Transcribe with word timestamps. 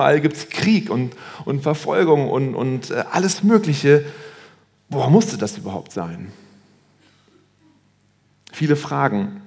Überall 0.00 0.22
gibt 0.22 0.34
es 0.34 0.48
Krieg 0.48 0.88
und, 0.88 1.12
und 1.44 1.62
Verfolgung 1.62 2.30
und, 2.30 2.54
und 2.54 2.90
äh, 2.90 3.04
alles 3.12 3.42
Mögliche. 3.42 4.02
Woher 4.88 5.10
musste 5.10 5.36
das 5.36 5.58
überhaupt 5.58 5.92
sein? 5.92 6.32
Viele 8.50 8.76
Fragen 8.76 9.42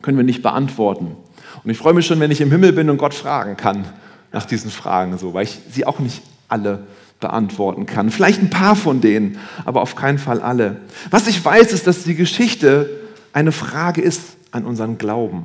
können 0.00 0.16
wir 0.16 0.24
nicht 0.24 0.40
beantworten. 0.40 1.14
Und 1.62 1.70
ich 1.70 1.76
freue 1.76 1.92
mich 1.92 2.06
schon, 2.06 2.20
wenn 2.20 2.30
ich 2.30 2.40
im 2.40 2.50
Himmel 2.50 2.72
bin 2.72 2.88
und 2.88 2.96
Gott 2.96 3.12
fragen 3.12 3.58
kann 3.58 3.84
nach 4.32 4.46
diesen 4.46 4.70
Fragen, 4.70 5.18
so, 5.18 5.34
weil 5.34 5.44
ich 5.44 5.58
sie 5.70 5.84
auch 5.84 5.98
nicht 5.98 6.22
alle 6.48 6.86
beantworten 7.20 7.84
kann. 7.84 8.10
Vielleicht 8.10 8.40
ein 8.40 8.48
paar 8.48 8.76
von 8.76 9.02
denen, 9.02 9.38
aber 9.66 9.82
auf 9.82 9.94
keinen 9.94 10.16
Fall 10.16 10.40
alle. 10.40 10.80
Was 11.10 11.26
ich 11.26 11.44
weiß, 11.44 11.70
ist, 11.70 11.86
dass 11.86 12.04
die 12.04 12.14
Geschichte 12.14 12.88
eine 13.34 13.52
Frage 13.52 14.00
ist 14.00 14.38
an 14.52 14.64
unseren 14.64 14.96
Glauben. 14.96 15.44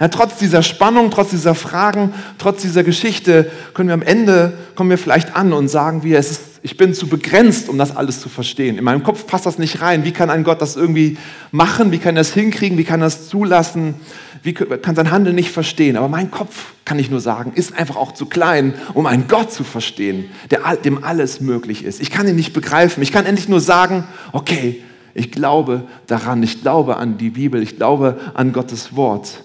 Ja, 0.00 0.08
trotz 0.08 0.38
dieser 0.38 0.62
Spannung, 0.62 1.10
trotz 1.10 1.30
dieser 1.30 1.54
Fragen, 1.54 2.14
trotz 2.38 2.62
dieser 2.62 2.82
Geschichte 2.82 3.50
können 3.74 3.88
wir 3.88 3.94
am 3.94 4.02
Ende, 4.02 4.54
kommen 4.74 4.90
wir 4.90 4.98
vielleicht 4.98 5.36
an 5.36 5.52
und 5.52 5.68
sagen 5.68 6.02
wir, 6.02 6.18
es 6.18 6.30
ist, 6.30 6.40
ich 6.62 6.78
bin 6.78 6.94
zu 6.94 7.06
begrenzt, 7.06 7.68
um 7.68 7.76
das 7.76 7.94
alles 7.94 8.20
zu 8.20 8.30
verstehen. 8.30 8.78
In 8.78 8.84
meinem 8.84 9.02
Kopf 9.02 9.26
passt 9.26 9.44
das 9.44 9.58
nicht 9.58 9.82
rein. 9.82 10.04
Wie 10.04 10.12
kann 10.12 10.30
ein 10.30 10.44
Gott 10.44 10.62
das 10.62 10.76
irgendwie 10.76 11.18
machen? 11.50 11.92
Wie 11.92 11.98
kann 11.98 12.16
er 12.16 12.20
das 12.20 12.32
hinkriegen? 12.32 12.78
Wie 12.78 12.84
kann 12.84 13.02
er 13.02 13.06
das 13.06 13.28
zulassen? 13.28 13.94
Wie 14.42 14.54
kann 14.54 14.96
sein 14.96 15.10
Handeln 15.10 15.36
nicht 15.36 15.50
verstehen? 15.50 15.96
Aber 15.96 16.08
mein 16.08 16.30
Kopf, 16.30 16.72
kann 16.84 16.98
ich 16.98 17.10
nur 17.10 17.20
sagen, 17.20 17.52
ist 17.54 17.76
einfach 17.76 17.96
auch 17.96 18.12
zu 18.12 18.26
klein, 18.26 18.74
um 18.94 19.06
einen 19.06 19.28
Gott 19.28 19.52
zu 19.52 19.64
verstehen, 19.64 20.30
der, 20.50 20.76
dem 20.76 21.04
alles 21.04 21.40
möglich 21.40 21.84
ist. 21.84 22.00
Ich 22.00 22.10
kann 22.10 22.26
ihn 22.26 22.36
nicht 22.36 22.52
begreifen. 22.52 23.02
Ich 23.02 23.12
kann 23.12 23.26
endlich 23.26 23.48
nur 23.48 23.60
sagen, 23.60 24.04
okay, 24.32 24.82
ich 25.14 25.30
glaube 25.30 25.84
daran, 26.06 26.42
ich 26.42 26.62
glaube 26.62 26.96
an 26.96 27.16
die 27.18 27.30
Bibel, 27.30 27.62
ich 27.62 27.76
glaube 27.76 28.18
an 28.34 28.52
Gottes 28.52 28.96
Wort. 28.96 29.44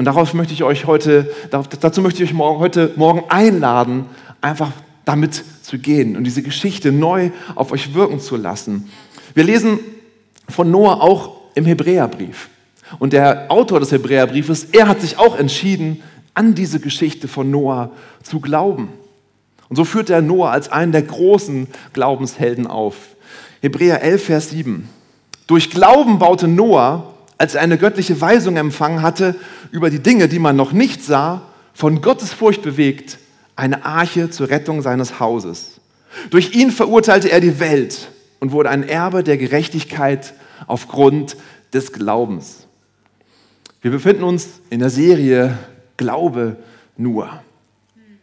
Und 0.00 0.06
darauf 0.06 0.32
möchte 0.32 0.54
ich 0.54 0.62
euch 0.62 0.86
heute, 0.86 1.30
dazu 1.50 2.00
möchte 2.00 2.22
ich 2.22 2.30
euch 2.30 2.34
morgen, 2.34 2.58
heute 2.58 2.90
Morgen 2.96 3.24
einladen, 3.28 4.06
einfach 4.40 4.72
damit 5.04 5.44
zu 5.60 5.78
gehen 5.78 6.16
und 6.16 6.24
diese 6.24 6.42
Geschichte 6.42 6.90
neu 6.90 7.32
auf 7.54 7.70
euch 7.70 7.92
wirken 7.92 8.18
zu 8.18 8.36
lassen. 8.36 8.90
Wir 9.34 9.44
lesen 9.44 9.78
von 10.48 10.70
Noah 10.70 11.02
auch 11.02 11.32
im 11.54 11.66
Hebräerbrief. 11.66 12.48
Und 12.98 13.12
der 13.12 13.50
Autor 13.50 13.78
des 13.78 13.92
Hebräerbriefes, 13.92 14.68
er 14.72 14.88
hat 14.88 15.02
sich 15.02 15.18
auch 15.18 15.38
entschieden, 15.38 16.02
an 16.32 16.54
diese 16.54 16.80
Geschichte 16.80 17.28
von 17.28 17.50
Noah 17.50 17.90
zu 18.22 18.40
glauben. 18.40 18.88
Und 19.68 19.76
so 19.76 19.84
führt 19.84 20.08
er 20.08 20.22
Noah 20.22 20.52
als 20.52 20.70
einen 20.72 20.92
der 20.92 21.02
großen 21.02 21.66
Glaubenshelden 21.92 22.66
auf. 22.66 22.96
Hebräer 23.60 24.02
11, 24.02 24.24
Vers 24.24 24.48
7. 24.48 24.88
Durch 25.46 25.68
Glauben 25.68 26.18
baute 26.18 26.48
Noah 26.48 27.09
als 27.40 27.54
er 27.54 27.62
eine 27.62 27.78
göttliche 27.78 28.20
Weisung 28.20 28.58
empfangen 28.58 29.00
hatte 29.00 29.34
über 29.70 29.88
die 29.88 30.00
Dinge, 30.00 30.28
die 30.28 30.38
man 30.38 30.56
noch 30.56 30.72
nicht 30.72 31.02
sah, 31.02 31.40
von 31.72 32.02
Gottes 32.02 32.34
Furcht 32.34 32.60
bewegt, 32.60 33.16
eine 33.56 33.86
Arche 33.86 34.28
zur 34.28 34.50
Rettung 34.50 34.82
seines 34.82 35.20
Hauses. 35.20 35.80
Durch 36.28 36.54
ihn 36.54 36.70
verurteilte 36.70 37.30
er 37.30 37.40
die 37.40 37.58
Welt 37.58 38.10
und 38.40 38.52
wurde 38.52 38.68
ein 38.68 38.86
Erbe 38.86 39.24
der 39.24 39.38
Gerechtigkeit 39.38 40.34
aufgrund 40.66 41.38
des 41.72 41.94
Glaubens. 41.94 42.66
Wir 43.80 43.90
befinden 43.90 44.24
uns 44.24 44.60
in 44.68 44.80
der 44.80 44.90
Serie 44.90 45.56
Glaube 45.96 46.56
nur. 46.98 47.42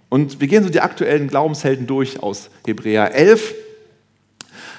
Und 0.09 0.41
wir 0.41 0.47
gehen 0.47 0.63
so 0.63 0.69
die 0.69 0.81
aktuellen 0.81 1.27
Glaubenshelden 1.27 1.87
durch 1.87 2.21
aus 2.21 2.51
Hebräer 2.67 3.15
11. 3.15 3.55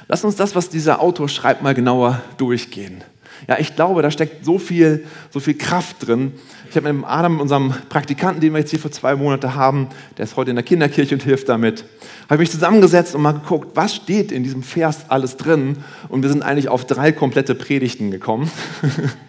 Lass 0.07 0.23
uns 0.23 0.37
das, 0.37 0.55
was 0.55 0.69
dieser 0.69 1.01
Autor 1.01 1.29
schreibt, 1.29 1.61
mal 1.61 1.75
genauer 1.75 2.23
durchgehen. 2.37 3.03
Ja, 3.47 3.59
ich 3.59 3.77
glaube, 3.77 4.03
da 4.03 4.11
steckt 4.11 4.45
so 4.45 4.59
viel, 4.59 5.05
so 5.31 5.41
viel 5.41 5.55
Kraft 5.55 6.07
drin. 6.07 6.33
Ich 6.71 6.77
habe 6.77 6.93
mit 6.93 7.05
Adam, 7.07 7.41
unserem 7.41 7.73
Praktikanten, 7.89 8.41
den 8.41 8.53
wir 8.53 8.61
jetzt 8.61 8.71
hier 8.71 8.81
für 8.81 8.91
zwei 8.91 9.15
Monate 9.15 9.55
haben, 9.55 9.89
der 10.17 10.25
ist 10.25 10.37
heute 10.37 10.51
in 10.51 10.57
der 10.57 10.65
Kinderkirche 10.65 11.15
und 11.15 11.23
hilft 11.23 11.49
damit, 11.49 11.85
habe 12.29 12.41
mich 12.41 12.51
zusammengesetzt 12.51 13.15
und 13.15 13.23
mal 13.23 13.33
geguckt, 13.33 13.71
was 13.75 13.95
steht 13.95 14.33
in 14.33 14.43
diesem 14.43 14.63
Vers 14.63 15.07
alles 15.09 15.37
drin. 15.37 15.79
Und 16.09 16.23
wir 16.23 16.29
sind 16.29 16.43
eigentlich 16.43 16.69
auf 16.69 16.87
drei 16.87 17.13
komplette 17.13 17.55
Predigten 17.55 18.11
gekommen. 18.11 18.51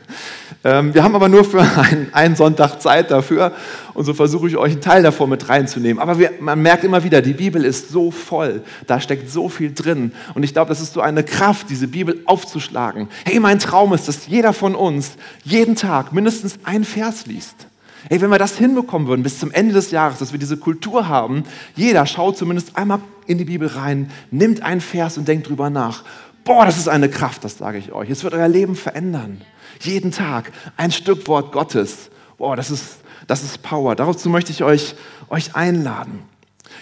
Ähm, 0.63 0.93
wir 0.93 1.03
haben 1.03 1.15
aber 1.15 1.29
nur 1.29 1.43
für 1.43 1.61
einen, 1.77 2.13
einen, 2.13 2.35
Sonntag 2.35 2.81
Zeit 2.81 3.11
dafür 3.11 3.53
und 3.93 4.05
so 4.05 4.13
versuche 4.13 4.47
ich 4.47 4.57
euch 4.57 4.73
einen 4.73 4.81
Teil 4.81 5.03
davon 5.03 5.29
mit 5.29 5.49
reinzunehmen. 5.49 6.01
Aber 6.01 6.19
wir, 6.19 6.31
man 6.39 6.61
merkt 6.61 6.83
immer 6.83 7.03
wieder, 7.03 7.21
die 7.21 7.33
Bibel 7.33 7.65
ist 7.65 7.89
so 7.89 8.11
voll, 8.11 8.61
da 8.87 8.99
steckt 8.99 9.29
so 9.29 9.49
viel 9.49 9.73
drin 9.73 10.11
und 10.33 10.43
ich 10.43 10.53
glaube, 10.53 10.69
das 10.69 10.81
ist 10.81 10.93
so 10.93 11.01
eine 11.01 11.23
Kraft, 11.23 11.69
diese 11.69 11.87
Bibel 11.87 12.21
aufzuschlagen. 12.25 13.07
Hey, 13.25 13.39
mein 13.39 13.59
Traum 13.59 13.93
ist, 13.93 14.07
dass 14.07 14.27
jeder 14.27 14.53
von 14.53 14.75
uns 14.75 15.13
jeden 15.43 15.75
Tag 15.75 16.13
mindestens 16.13 16.59
ein 16.63 16.83
Vers 16.83 17.25
liest. 17.25 17.67
Hey, 18.07 18.21
wenn 18.21 18.29
wir 18.29 18.39
das 18.39 18.57
hinbekommen 18.57 19.07
würden 19.07 19.23
bis 19.23 19.39
zum 19.39 19.51
Ende 19.51 19.73
des 19.73 19.91
Jahres, 19.91 20.19
dass 20.19 20.31
wir 20.31 20.39
diese 20.39 20.57
Kultur 20.57 21.09
haben, 21.09 21.43
jeder 21.75 22.05
schaut 22.05 22.37
zumindest 22.37 22.77
einmal 22.77 22.99
in 23.27 23.37
die 23.37 23.45
Bibel 23.45 23.67
rein, 23.67 24.09
nimmt 24.31 24.63
einen 24.63 24.81
Vers 24.81 25.17
und 25.17 25.27
denkt 25.27 25.49
drüber 25.49 25.69
nach. 25.69 26.03
Boah, 26.45 26.65
das 26.65 26.77
ist 26.77 26.87
eine 26.87 27.09
Kraft, 27.09 27.43
das 27.43 27.57
sage 27.57 27.77
ich 27.77 27.91
euch. 27.91 28.09
Es 28.09 28.23
wird 28.23 28.33
euer 28.33 28.47
Leben 28.47 28.75
verändern. 28.75 29.41
Jeden 29.79 30.11
Tag 30.11 30.51
ein 30.77 30.91
Stück 30.91 31.27
Wort 31.27 31.51
Gottes. 31.51 32.09
Boah, 32.37 32.55
das 32.55 32.69
ist, 32.69 32.97
das 33.27 33.43
ist 33.43 33.61
Power. 33.61 33.95
Dazu 33.95 34.29
möchte 34.29 34.51
ich 34.51 34.63
euch, 34.63 34.95
euch 35.29 35.55
einladen. 35.55 36.23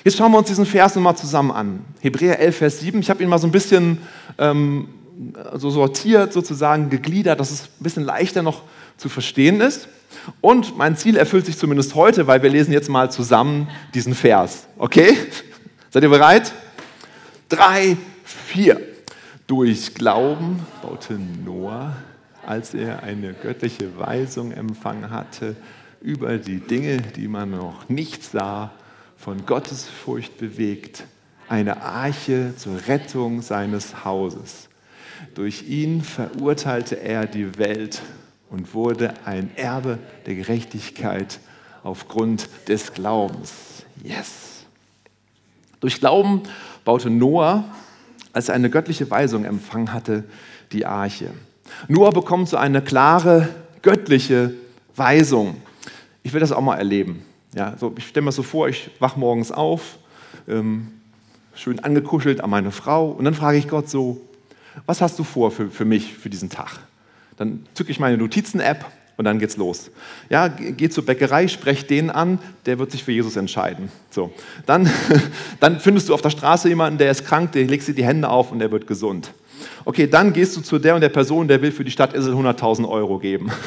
Jetzt 0.03 0.17
schauen 0.17 0.31
wir 0.31 0.37
uns 0.39 0.47
diesen 0.47 0.65
Vers 0.65 0.95
nochmal 0.95 1.15
zusammen 1.15 1.51
an. 1.51 1.85
Hebräer 1.99 2.39
11, 2.39 2.57
Vers 2.57 2.79
7. 2.79 2.99
Ich 2.99 3.09
habe 3.09 3.23
ihn 3.23 3.29
mal 3.29 3.39
so 3.39 3.47
ein 3.47 3.51
bisschen 3.51 3.99
ähm, 4.37 4.89
so 5.55 5.69
sortiert, 5.69 6.33
sozusagen 6.33 6.89
gegliedert, 6.89 7.39
dass 7.39 7.51
es 7.51 7.63
ein 7.63 7.83
bisschen 7.83 8.03
leichter 8.03 8.41
noch 8.41 8.63
zu 8.97 9.09
verstehen 9.09 9.61
ist. 9.61 9.87
Und 10.41 10.77
mein 10.77 10.97
Ziel 10.97 11.17
erfüllt 11.17 11.45
sich 11.45 11.57
zumindest 11.57 11.95
heute, 11.95 12.27
weil 12.27 12.41
wir 12.41 12.49
lesen 12.49 12.71
jetzt 12.71 12.89
mal 12.89 13.11
zusammen 13.11 13.69
diesen 13.93 14.15
Vers. 14.15 14.67
Okay? 14.77 15.17
Seid 15.89 16.03
ihr 16.03 16.09
bereit? 16.09 16.53
Drei, 17.49 17.97
vier. 18.23 18.81
Durch 19.45 19.93
Glauben 19.93 20.65
baute 20.81 21.13
Noah 21.13 21.95
als 22.47 22.73
er 22.73 23.03
eine 23.03 23.33
göttliche 23.33 23.97
Weisung 23.99 24.51
empfangen 24.51 25.09
hatte 25.09 25.55
über 26.01 26.37
die 26.37 26.59
Dinge, 26.59 27.01
die 27.01 27.27
man 27.27 27.51
noch 27.51 27.89
nicht 27.89 28.23
sah, 28.23 28.71
von 29.17 29.45
Gottes 29.45 29.85
Furcht 29.85 30.37
bewegt, 30.37 31.03
eine 31.49 31.81
Arche 31.81 32.53
zur 32.55 32.87
Rettung 32.87 33.41
seines 33.41 34.05
Hauses. 34.05 34.69
Durch 35.35 35.67
ihn 35.67 36.01
verurteilte 36.01 37.01
er 37.01 37.25
die 37.25 37.57
Welt 37.57 38.01
und 38.49 38.73
wurde 38.73 39.13
ein 39.25 39.49
Erbe 39.55 39.97
der 40.25 40.35
Gerechtigkeit 40.35 41.39
aufgrund 41.83 42.47
des 42.67 42.93
Glaubens. 42.93 43.51
Yes. 44.03 44.65
Durch 45.79 45.99
Glauben 45.99 46.43
baute 46.85 47.09
Noah, 47.09 47.65
als 48.33 48.49
er 48.49 48.55
eine 48.55 48.69
göttliche 48.69 49.09
Weisung 49.09 49.45
empfangen 49.45 49.93
hatte, 49.93 50.23
die 50.71 50.85
Arche. 50.85 51.31
Noah 51.87 52.11
bekommt 52.11 52.49
so 52.49 52.57
eine 52.57 52.81
klare 52.81 53.49
göttliche 53.81 54.53
Weisung. 54.95 55.57
Ich 56.23 56.33
will 56.33 56.39
das 56.39 56.51
auch 56.51 56.61
mal 56.61 56.75
erleben. 56.75 57.23
Ja, 57.55 57.75
so, 57.79 57.93
ich 57.97 58.07
stelle 58.07 58.25
mir 58.25 58.31
so 58.31 58.43
vor, 58.43 58.67
ich 58.67 58.91
wache 58.99 59.19
morgens 59.19 59.51
auf, 59.51 59.97
ähm, 60.47 60.89
schön 61.55 61.79
angekuschelt 61.79 62.41
an 62.41 62.49
meine 62.49 62.71
Frau 62.71 63.09
und 63.09 63.25
dann 63.25 63.33
frage 63.33 63.57
ich 63.57 63.67
Gott 63.67 63.89
so, 63.89 64.21
was 64.85 65.01
hast 65.01 65.17
du 65.17 65.23
vor 65.23 65.51
für, 65.51 65.69
für 65.69 65.85
mich, 65.85 66.13
für 66.13 66.29
diesen 66.29 66.49
Tag? 66.49 66.79
Dann 67.37 67.65
zücke 67.73 67.91
ich 67.91 67.99
meine 67.99 68.17
Notizen-App 68.17 68.85
und 69.17 69.25
dann 69.25 69.39
geht's 69.39 69.57
los. 69.57 69.89
Ja, 70.29 70.47
geh 70.47 70.89
zur 70.89 71.05
Bäckerei, 71.05 71.47
sprech 71.47 71.87
den 71.87 72.09
an, 72.09 72.39
der 72.65 72.77
wird 72.79 72.91
sich 72.91 73.03
für 73.03 73.11
Jesus 73.11 73.35
entscheiden. 73.35 73.91
So, 74.11 74.31
dann, 74.65 74.89
dann 75.59 75.79
findest 75.79 76.09
du 76.09 76.13
auf 76.13 76.21
der 76.21 76.29
Straße 76.29 76.69
jemanden, 76.69 76.99
der 76.99 77.11
ist 77.11 77.25
krank, 77.25 77.51
der 77.53 77.65
legst 77.65 77.87
dir 77.87 77.95
die 77.95 78.05
Hände 78.05 78.29
auf 78.29 78.51
und 78.51 78.59
der 78.59 78.71
wird 78.71 78.85
gesund. 78.85 79.31
Okay, 79.85 80.07
dann 80.07 80.33
gehst 80.33 80.57
du 80.57 80.61
zu 80.61 80.79
der 80.79 80.95
und 80.95 81.01
der 81.01 81.09
Person, 81.09 81.47
der 81.47 81.61
will 81.61 81.71
für 81.71 81.83
die 81.83 81.91
Stadt 81.91 82.13
Isel 82.13 82.33
100.000 82.33 82.87
Euro 82.87 83.19
geben. 83.19 83.51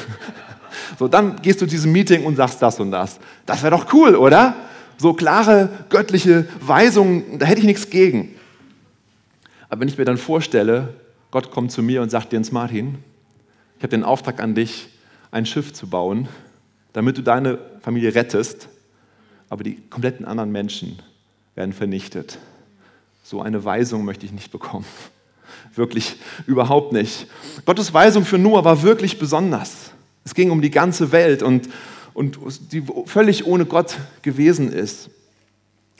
So, 0.99 1.07
dann 1.07 1.41
gehst 1.41 1.61
du 1.61 1.65
zu 1.65 1.71
diesem 1.71 1.91
Meeting 1.91 2.25
und 2.25 2.35
sagst 2.35 2.61
das 2.61 2.79
und 2.79 2.91
das. 2.91 3.19
Das 3.45 3.63
wäre 3.63 3.75
doch 3.75 3.91
cool, 3.93 4.15
oder? 4.15 4.55
So 4.97 5.13
klare 5.13 5.69
göttliche 5.89 6.45
Weisungen, 6.59 7.39
da 7.39 7.45
hätte 7.45 7.59
ich 7.59 7.65
nichts 7.65 7.89
gegen. 7.89 8.35
Aber 9.67 9.81
wenn 9.81 9.87
ich 9.87 9.97
mir 9.97 10.05
dann 10.05 10.17
vorstelle, 10.17 10.93
Gott 11.31 11.49
kommt 11.49 11.71
zu 11.71 11.81
mir 11.81 12.01
und 12.01 12.09
sagt, 12.09 12.33
Jens 12.33 12.51
Martin, 12.51 12.99
ich 13.77 13.83
habe 13.83 13.89
den 13.89 14.03
Auftrag 14.03 14.41
an 14.41 14.53
dich, 14.53 14.89
ein 15.31 15.45
Schiff 15.45 15.73
zu 15.73 15.87
bauen, 15.87 16.27
damit 16.93 17.17
du 17.17 17.23
deine 17.23 17.57
Familie 17.81 18.13
rettest, 18.13 18.67
aber 19.49 19.63
die 19.63 19.81
kompletten 19.89 20.25
anderen 20.25 20.51
Menschen 20.51 20.99
werden 21.55 21.73
vernichtet. 21.73 22.37
So 23.23 23.41
eine 23.41 23.63
Weisung 23.63 24.05
möchte 24.05 24.25
ich 24.25 24.33
nicht 24.33 24.51
bekommen. 24.51 24.85
Wirklich 25.75 26.17
überhaupt 26.47 26.93
nicht. 26.93 27.27
Gottes 27.65 27.93
Weisung 27.93 28.25
für 28.25 28.37
Noah 28.37 28.63
war 28.63 28.81
wirklich 28.83 29.19
besonders. 29.19 29.91
Es 30.23 30.33
ging 30.33 30.51
um 30.51 30.61
die 30.61 30.71
ganze 30.71 31.11
Welt 31.11 31.43
und, 31.43 31.69
und 32.13 32.37
die 32.71 32.83
völlig 33.05 33.45
ohne 33.45 33.65
Gott 33.65 33.97
gewesen 34.21 34.71
ist. 34.71 35.09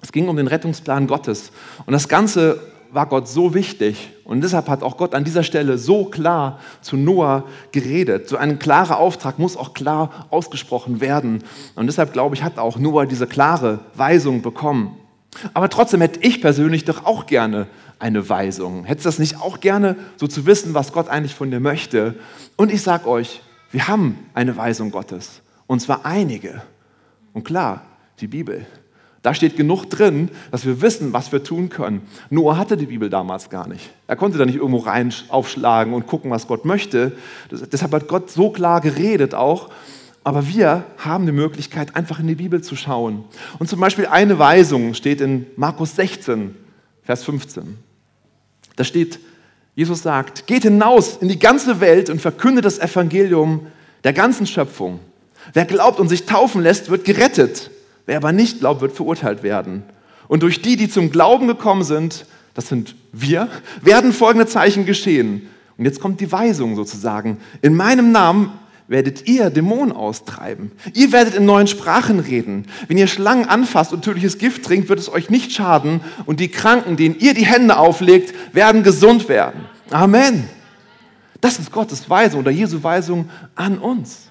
Es 0.02 0.12
ging 0.12 0.28
um 0.28 0.38
den 0.38 0.48
Rettungsplan 0.48 1.08
Gottes. 1.08 1.52
Und 1.86 1.94
das 1.94 2.08
Ganze 2.08 2.60
war 2.92 3.06
Gott 3.06 3.28
so 3.28 3.54
wichtig 3.54 4.12
und 4.26 4.42
deshalb 4.42 4.68
hat 4.68 4.84
auch 4.84 4.98
Gott 4.98 5.16
an 5.16 5.24
dieser 5.24 5.44
Stelle 5.44 5.78
so 5.78 6.06
klar 6.06 6.60
zu 6.82 6.98
Noah 6.98 7.46
geredet. 7.72 8.28
So 8.28 8.38
ein 8.38 8.60
klarer 8.60 8.98
Auftrag 8.98 9.40
muss 9.40 9.56
auch 9.56 9.74
klar 9.74 10.28
ausgesprochen 10.30 11.00
werden. 11.00 11.44
Und 11.76 11.88
deshalb 11.88 12.14
glaube 12.14 12.36
ich, 12.36 12.44
hat 12.44 12.58
auch 12.58 12.78
Noah 12.78 13.06
diese 13.06 13.28
klare 13.28 13.80
Weisung 13.96 14.42
bekommen. 14.42 14.98
Aber 15.54 15.70
trotzdem 15.70 16.02
hätte 16.02 16.20
ich 16.22 16.42
persönlich 16.42 16.84
doch 16.84 17.06
auch 17.06 17.26
gerne 17.26 17.68
eine 18.02 18.28
Weisung. 18.28 18.84
Hättest 18.84 19.06
du 19.06 19.10
das 19.10 19.20
nicht 19.20 19.40
auch 19.40 19.60
gerne, 19.60 19.96
so 20.18 20.28
zu 20.28 20.46
wissen, 20.46 20.74
was 20.74 20.92
Gott 20.92 21.08
eigentlich 21.08 21.36
von 21.36 21.52
dir 21.52 21.60
möchte? 21.60 22.16
Und 22.56 22.72
ich 22.72 22.82
sage 22.82 23.08
euch, 23.08 23.42
wir 23.72 23.88
haben 23.88 24.18
eine 24.34 24.58
Weisung 24.58 24.92
Gottes. 24.92 25.42
Und 25.68 25.82
zwar 25.82 26.06
einige. 26.06 26.62
Und 27.34 27.44
klar, 27.44 27.84
die 28.20 28.28
Bibel. 28.28 28.66
Da 29.22 29.36
steht 29.36 29.56
genug 29.56 29.86
drin, 29.86 30.30
dass 30.50 30.66
wir 30.66 30.82
wissen, 30.82 31.14
was 31.14 31.32
wir 31.32 31.44
tun 31.44 31.70
können. 31.70 32.02
Noah 32.32 32.58
hatte 32.58 32.76
die 32.76 32.88
Bibel 32.88 33.08
damals 33.08 33.52
gar 33.52 33.68
nicht. 33.68 33.92
Er 34.08 34.16
konnte 34.16 34.40
da 34.40 34.46
nicht 34.46 34.56
irgendwo 34.56 34.80
rein 34.80 35.14
aufschlagen 35.30 35.94
und 35.94 36.08
gucken, 36.08 36.32
was 36.32 36.48
Gott 36.48 36.66
möchte. 36.66 37.12
deshalb 37.52 37.94
hat 37.94 38.08
Gott 38.08 38.32
so 38.32 38.50
klar 38.50 38.82
geredet 38.82 39.36
auch. 39.36 39.70
Aber 40.24 40.48
wir 40.48 40.86
haben 40.98 41.28
die 41.28 41.32
Möglichkeit, 41.32 41.96
einfach 41.96 42.20
in 42.20 42.28
die 42.28 42.36
Bibel 42.36 42.64
zu 42.64 42.76
schauen. 42.76 43.26
Und 43.60 43.70
zum 43.70 43.80
Beispiel 43.80 44.08
eine 44.08 44.40
Weisung 44.40 44.96
steht 44.96 45.22
in 45.22 45.46
Markus 45.56 45.96
16, 45.96 46.56
Vers 47.04 47.24
15. 47.24 47.91
Da 48.82 48.86
steht, 48.86 49.20
Jesus 49.76 50.02
sagt, 50.02 50.48
geht 50.48 50.64
hinaus 50.64 51.18
in 51.18 51.28
die 51.28 51.38
ganze 51.38 51.82
Welt 51.82 52.10
und 52.10 52.20
verkündet 52.20 52.66
das 52.66 52.80
Evangelium 52.80 53.68
der 54.04 54.12
ganzen 54.12 54.48
Schöpfung. 54.48 55.00
Wer 55.54 55.66
glaubt 55.66 56.00
und 56.00 56.10
sich 56.10 56.26
taufen 56.26 56.64
lässt, 56.64 56.90
wird 56.90 57.06
gerettet. 57.06 57.70
Wer 58.08 58.18
aber 58.18 58.32
nicht 58.32 58.60
glaubt, 58.60 58.82
wird 58.82 58.94
verurteilt 58.94 59.44
werden. 59.44 59.84
Und 60.28 60.42
durch 60.42 60.64
die, 60.64 60.78
die 60.78 60.90
zum 60.90 61.12
Glauben 61.12 61.48
gekommen 61.48 61.84
sind, 61.84 62.26
das 62.56 62.70
sind 62.70 62.96
wir, 63.12 63.50
werden 63.84 64.14
folgende 64.14 64.48
Zeichen 64.48 64.88
geschehen. 64.88 65.48
Und 65.78 65.86
jetzt 65.86 66.00
kommt 66.00 66.20
die 66.22 66.32
Weisung 66.32 66.76
sozusagen. 66.76 67.38
In 67.62 67.76
meinem 67.76 68.12
Namen 68.12 68.52
werdet 68.92 69.26
ihr 69.26 69.50
Dämonen 69.50 69.94
austreiben. 69.94 70.74
Ihr 70.94 71.14
werdet 71.14 71.34
in 71.34 71.46
neuen 71.46 71.68
Sprachen 71.68 72.20
reden. 72.20 72.68
Wenn 72.90 72.98
ihr 72.98 73.08
Schlangen 73.08 73.48
anfasst 73.48 73.94
und 73.94 74.04
tödliches 74.04 74.38
Gift 74.38 74.66
trinkt, 74.66 74.90
wird 74.90 75.00
es 75.00 75.10
euch 75.10 75.30
nicht 75.30 75.54
schaden. 75.54 76.02
Und 76.26 76.42
die 76.42 76.50
Kranken, 76.50 76.98
denen 76.98 77.18
ihr 77.18 77.34
die 77.34 77.46
Hände 77.46 77.78
auflegt, 77.78 78.36
werden 78.54 78.84
gesund 78.84 79.30
werden. 79.30 79.62
Amen. 79.92 80.50
Das 81.40 81.58
ist 81.58 81.72
Gottes 81.72 82.10
Weisung 82.10 82.42
oder 82.42 82.52
Jesu 82.52 82.84
Weisung 82.84 83.30
an 83.56 83.80
uns. 83.80 84.28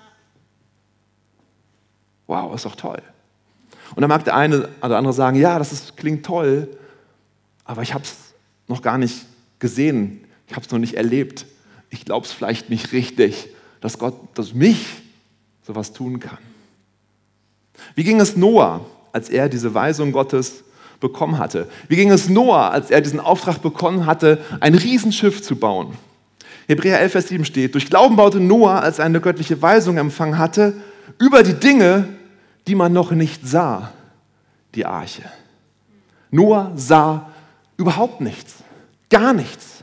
Wow, 2.27 2.55
ist 2.55 2.67
doch 2.67 2.77
toll. 2.77 3.03
Und 3.95 4.03
dann 4.03 4.11
mag 4.11 4.25
der 4.25 4.37
eine 4.37 4.69
oder 4.83 4.99
andere 4.99 5.15
sagen, 5.15 5.39
ja, 5.39 5.59
das 5.59 5.73
ist, 5.73 5.97
klingt 5.97 6.25
toll, 6.25 6.69
aber 7.65 7.81
ich 7.81 7.95
habe 7.95 8.05
es 8.05 8.15
noch 8.69 8.83
gar 8.83 8.99
nicht 8.99 9.25
gesehen, 9.59 10.25
ich 10.47 10.55
habe 10.55 10.67
es 10.67 10.71
noch 10.71 10.79
nicht 10.79 10.95
erlebt. 10.95 11.47
Ich 11.89 12.05
glaube 12.05 12.27
es 12.27 12.33
vielleicht 12.33 12.69
nicht 12.69 12.93
richtig, 12.93 13.49
dass 13.81 13.99
Gott 13.99 14.15
dass 14.35 14.55
mich 14.55 14.87
sowas 15.67 15.93
tun 15.93 16.21
kann. 16.21 16.39
Wie 17.95 18.05
ging 18.05 18.21
es 18.21 18.37
Noah, 18.37 18.85
als 19.13 19.29
er 19.29 19.49
diese 19.49 19.73
Weisung 19.75 20.13
Gottes 20.13 20.65
bekommen 21.01 21.39
hatte? 21.39 21.69
Wie 21.89 21.97
ging 21.97 22.11
es 22.11 22.29
Noah, 22.29 22.71
als 22.71 22.91
er 22.91 23.01
diesen 23.01 23.21
Auftrag 23.21 23.63
bekommen 23.63 24.07
hatte, 24.07 24.45
ein 24.61 24.75
Riesenschiff 24.75 25.43
zu 25.43 25.57
bauen? 25.57 25.95
Hebräer 26.69 27.01
11, 27.01 27.13
Vers 27.13 27.29
7 27.29 27.45
steht, 27.45 27.75
durch 27.75 27.87
Glauben 27.87 28.17
baute 28.17 28.39
Noah, 28.39 28.81
als 28.81 28.99
er 28.99 29.05
eine 29.05 29.21
göttliche 29.21 29.61
Weisung 29.61 29.97
empfangen 29.97 30.39
hatte, 30.39 30.75
über 31.19 31.43
die 31.43 31.55
Dinge, 31.55 32.09
die 32.67 32.75
man 32.75 32.93
noch 32.93 33.11
nicht 33.11 33.47
sah, 33.47 33.93
die 34.75 34.87
Arche. 34.87 35.25
Noah 36.31 36.71
sah 36.77 37.29
überhaupt 37.77 38.21
nichts, 38.21 38.57
gar 39.09 39.33
nichts. 39.33 39.83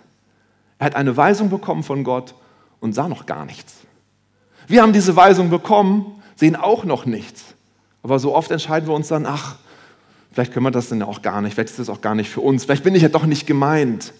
Er 0.80 0.86
hat 0.86 0.96
eine 0.96 1.18
Weisung 1.18 1.50
bekommen 1.50 1.84
von 1.84 2.04
Gott 2.04 2.36
und 2.80 2.94
sah 2.94 3.10
noch 3.10 3.26
gar 3.26 3.46
nichts. 3.46 3.87
Wir 4.68 4.82
haben 4.82 4.94
diese 4.94 5.16
Weisung 5.16 5.50
bekommen, 5.50 6.22
sehen 6.36 6.56
auch 6.56 6.84
noch 6.84 7.06
nichts. 7.06 7.56
Aber 8.04 8.20
so 8.20 8.36
oft 8.36 8.52
entscheiden 8.52 8.88
wir 8.88 8.94
uns 8.94 9.08
dann, 9.08 9.26
ach, 9.26 9.56
vielleicht 10.32 10.54
können 10.54 10.66
wir 10.66 10.72
das 10.72 10.90
denn 10.90 11.02
auch 11.02 11.22
gar 11.22 11.42
nicht, 11.42 11.54
vielleicht 11.54 11.70
ist 11.70 11.80
das 11.80 11.90
auch 11.90 12.02
gar 12.02 12.16
nicht 12.16 12.30
für 12.30 12.42
uns, 12.42 12.66
vielleicht 12.66 12.84
bin 12.84 12.96
ich 12.96 13.02
ja 13.02 13.10
doch 13.10 13.26
nicht 13.26 13.48
gemeint. 13.48 14.14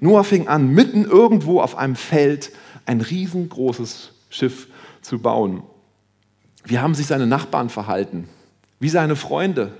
Noah 0.00 0.22
fing 0.22 0.48
an, 0.48 0.68
mitten 0.68 1.04
irgendwo 1.04 1.60
auf 1.60 1.76
einem 1.76 1.96
Feld 1.96 2.52
ein 2.86 3.00
riesengroßes 3.00 4.12
Schiff 4.30 4.68
zu 5.02 5.18
bauen. 5.18 5.62
Wie 6.64 6.78
haben 6.78 6.94
sich 6.94 7.06
seine 7.06 7.26
Nachbarn 7.26 7.70
verhalten? 7.70 8.28
Wie 8.78 8.90
seine 8.90 9.16
Freunde? 9.16 9.72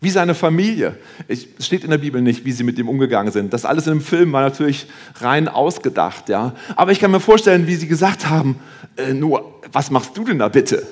Wie 0.00 0.10
seine 0.10 0.34
Familie? 0.34 0.96
Es 1.26 1.46
steht 1.58 1.82
in 1.82 1.90
der 1.90 1.98
Bibel 1.98 2.22
nicht, 2.22 2.44
wie 2.44 2.52
sie 2.52 2.62
mit 2.62 2.78
ihm 2.78 2.88
umgegangen 2.88 3.32
sind. 3.32 3.52
Das 3.52 3.64
alles 3.64 3.86
in 3.88 3.94
dem 3.94 4.00
Film 4.00 4.32
war 4.32 4.42
natürlich 4.42 4.86
rein 5.16 5.48
ausgedacht, 5.48 6.28
ja. 6.28 6.54
Aber 6.76 6.92
ich 6.92 7.00
kann 7.00 7.10
mir 7.10 7.18
vorstellen, 7.18 7.66
wie 7.66 7.74
sie 7.74 7.88
gesagt 7.88 8.28
haben: 8.28 8.60
äh, 8.96 9.12
Noah, 9.12 9.44
was 9.72 9.90
machst 9.90 10.16
du 10.16 10.24
denn 10.24 10.38
da 10.38 10.48
bitte? 10.48 10.86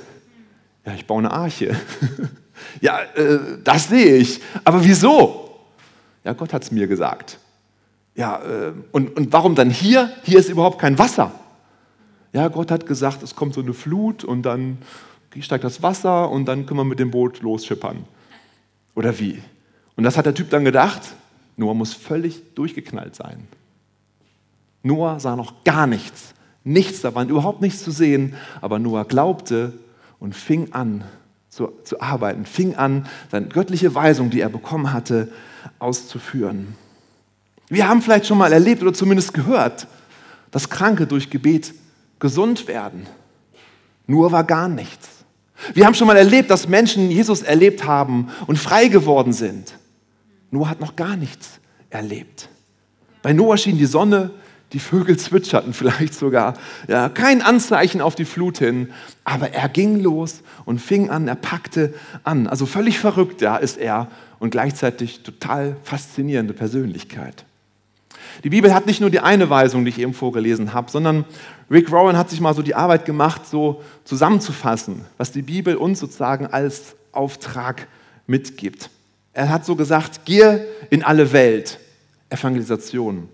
Ja, 0.84 0.94
ich 0.94 1.06
baue 1.06 1.20
eine 1.20 1.30
Arche. 1.30 1.76
ja, 2.80 2.98
äh, 3.14 3.38
das 3.62 3.88
sehe 3.88 4.16
ich. 4.16 4.40
Aber 4.64 4.84
wieso? 4.84 5.50
Ja, 6.24 6.32
Gott 6.32 6.52
hat 6.52 6.64
es 6.64 6.72
mir 6.72 6.88
gesagt. 6.88 7.38
Ja, 8.16 8.40
äh, 8.42 8.72
und, 8.90 9.16
und 9.16 9.32
warum 9.32 9.54
dann 9.54 9.70
hier? 9.70 10.10
Hier 10.24 10.40
ist 10.40 10.48
überhaupt 10.48 10.80
kein 10.80 10.98
Wasser. 10.98 11.30
Ja, 12.32 12.48
Gott 12.48 12.72
hat 12.72 12.86
gesagt, 12.86 13.22
es 13.22 13.36
kommt 13.36 13.54
so 13.54 13.60
eine 13.60 13.72
Flut 13.72 14.24
und 14.24 14.42
dann 14.42 14.78
steigt 15.38 15.64
das 15.64 15.82
Wasser 15.82 16.30
und 16.30 16.46
dann 16.46 16.66
können 16.66 16.80
wir 16.80 16.84
mit 16.84 16.98
dem 16.98 17.10
Boot 17.10 17.42
losschippern. 17.42 18.04
Oder 18.96 19.16
wie? 19.20 19.40
Und 19.94 20.02
das 20.02 20.16
hat 20.16 20.26
der 20.26 20.34
Typ 20.34 20.50
dann 20.50 20.64
gedacht. 20.64 21.02
Noah 21.56 21.74
muss 21.74 21.94
völlig 21.94 22.54
durchgeknallt 22.54 23.14
sein. 23.14 23.46
Noah 24.82 25.20
sah 25.20 25.36
noch 25.36 25.62
gar 25.62 25.86
nichts. 25.86 26.34
Nichts, 26.64 27.02
da 27.02 27.14
war 27.14 27.24
überhaupt 27.24 27.60
nichts 27.60 27.84
zu 27.84 27.92
sehen. 27.92 28.34
Aber 28.60 28.80
Noah 28.80 29.04
glaubte 29.04 29.72
und 30.18 30.34
fing 30.34 30.72
an 30.72 31.04
zu, 31.48 31.72
zu 31.84 32.00
arbeiten, 32.00 32.44
fing 32.44 32.74
an, 32.74 33.06
seine 33.30 33.46
göttliche 33.46 33.94
Weisung, 33.94 34.30
die 34.30 34.40
er 34.40 34.48
bekommen 34.48 34.92
hatte, 34.92 35.32
auszuführen. 35.78 36.74
Wir 37.68 37.88
haben 37.88 38.02
vielleicht 38.02 38.26
schon 38.26 38.38
mal 38.38 38.52
erlebt 38.52 38.82
oder 38.82 38.92
zumindest 38.92 39.32
gehört, 39.32 39.86
dass 40.50 40.68
Kranke 40.68 41.06
durch 41.06 41.30
Gebet 41.30 41.74
gesund 42.18 42.68
werden. 42.68 43.06
Nur 44.06 44.32
war 44.32 44.44
gar 44.44 44.68
nichts. 44.68 45.15
Wir 45.74 45.86
haben 45.86 45.94
schon 45.94 46.06
mal 46.06 46.16
erlebt, 46.16 46.50
dass 46.50 46.68
Menschen 46.68 47.10
Jesus 47.10 47.42
erlebt 47.42 47.84
haben 47.84 48.28
und 48.46 48.58
frei 48.58 48.88
geworden 48.88 49.32
sind. 49.32 49.74
Noah 50.50 50.70
hat 50.70 50.80
noch 50.80 50.96
gar 50.96 51.16
nichts 51.16 51.60
erlebt. 51.90 52.48
Bei 53.22 53.32
Noah 53.32 53.56
schien 53.56 53.78
die 53.78 53.86
Sonne, 53.86 54.30
die 54.72 54.78
Vögel 54.78 55.16
zwitscherten 55.16 55.72
vielleicht 55.72 56.14
sogar. 56.14 56.54
Ja, 56.88 57.08
kein 57.08 57.42
Anzeichen 57.42 58.00
auf 58.00 58.14
die 58.14 58.24
Flut 58.24 58.58
hin, 58.58 58.90
aber 59.24 59.52
er 59.52 59.68
ging 59.68 60.00
los 60.00 60.42
und 60.64 60.80
fing 60.80 61.10
an, 61.10 61.28
er 61.28 61.36
packte 61.36 61.94
an. 62.24 62.46
Also 62.46 62.66
völlig 62.66 62.98
verrückt, 62.98 63.40
ja, 63.40 63.56
ist 63.56 63.78
er 63.78 64.08
und 64.38 64.50
gleichzeitig 64.50 65.22
total 65.22 65.76
faszinierende 65.82 66.52
Persönlichkeit. 66.52 67.44
Die 68.44 68.50
Bibel 68.50 68.74
hat 68.74 68.86
nicht 68.86 69.00
nur 69.00 69.10
die 69.10 69.20
eine 69.20 69.50
Weisung, 69.50 69.84
die 69.84 69.90
ich 69.90 69.98
eben 69.98 70.14
vorgelesen 70.14 70.72
habe, 70.72 70.90
sondern 70.90 71.24
Rick 71.70 71.90
Rowan 71.90 72.16
hat 72.16 72.30
sich 72.30 72.40
mal 72.40 72.54
so 72.54 72.62
die 72.62 72.74
Arbeit 72.74 73.04
gemacht, 73.04 73.46
so 73.46 73.82
zusammenzufassen, 74.04 75.04
was 75.16 75.32
die 75.32 75.42
Bibel 75.42 75.76
uns 75.76 76.00
sozusagen 76.00 76.46
als 76.46 76.96
Auftrag 77.12 77.88
mitgibt. 78.26 78.90
Er 79.32 79.48
hat 79.48 79.64
so 79.64 79.76
gesagt, 79.76 80.24
gehe 80.24 80.66
in 80.90 81.02
alle 81.02 81.32
Welt, 81.32 81.78
Evangelisation. 82.30 83.28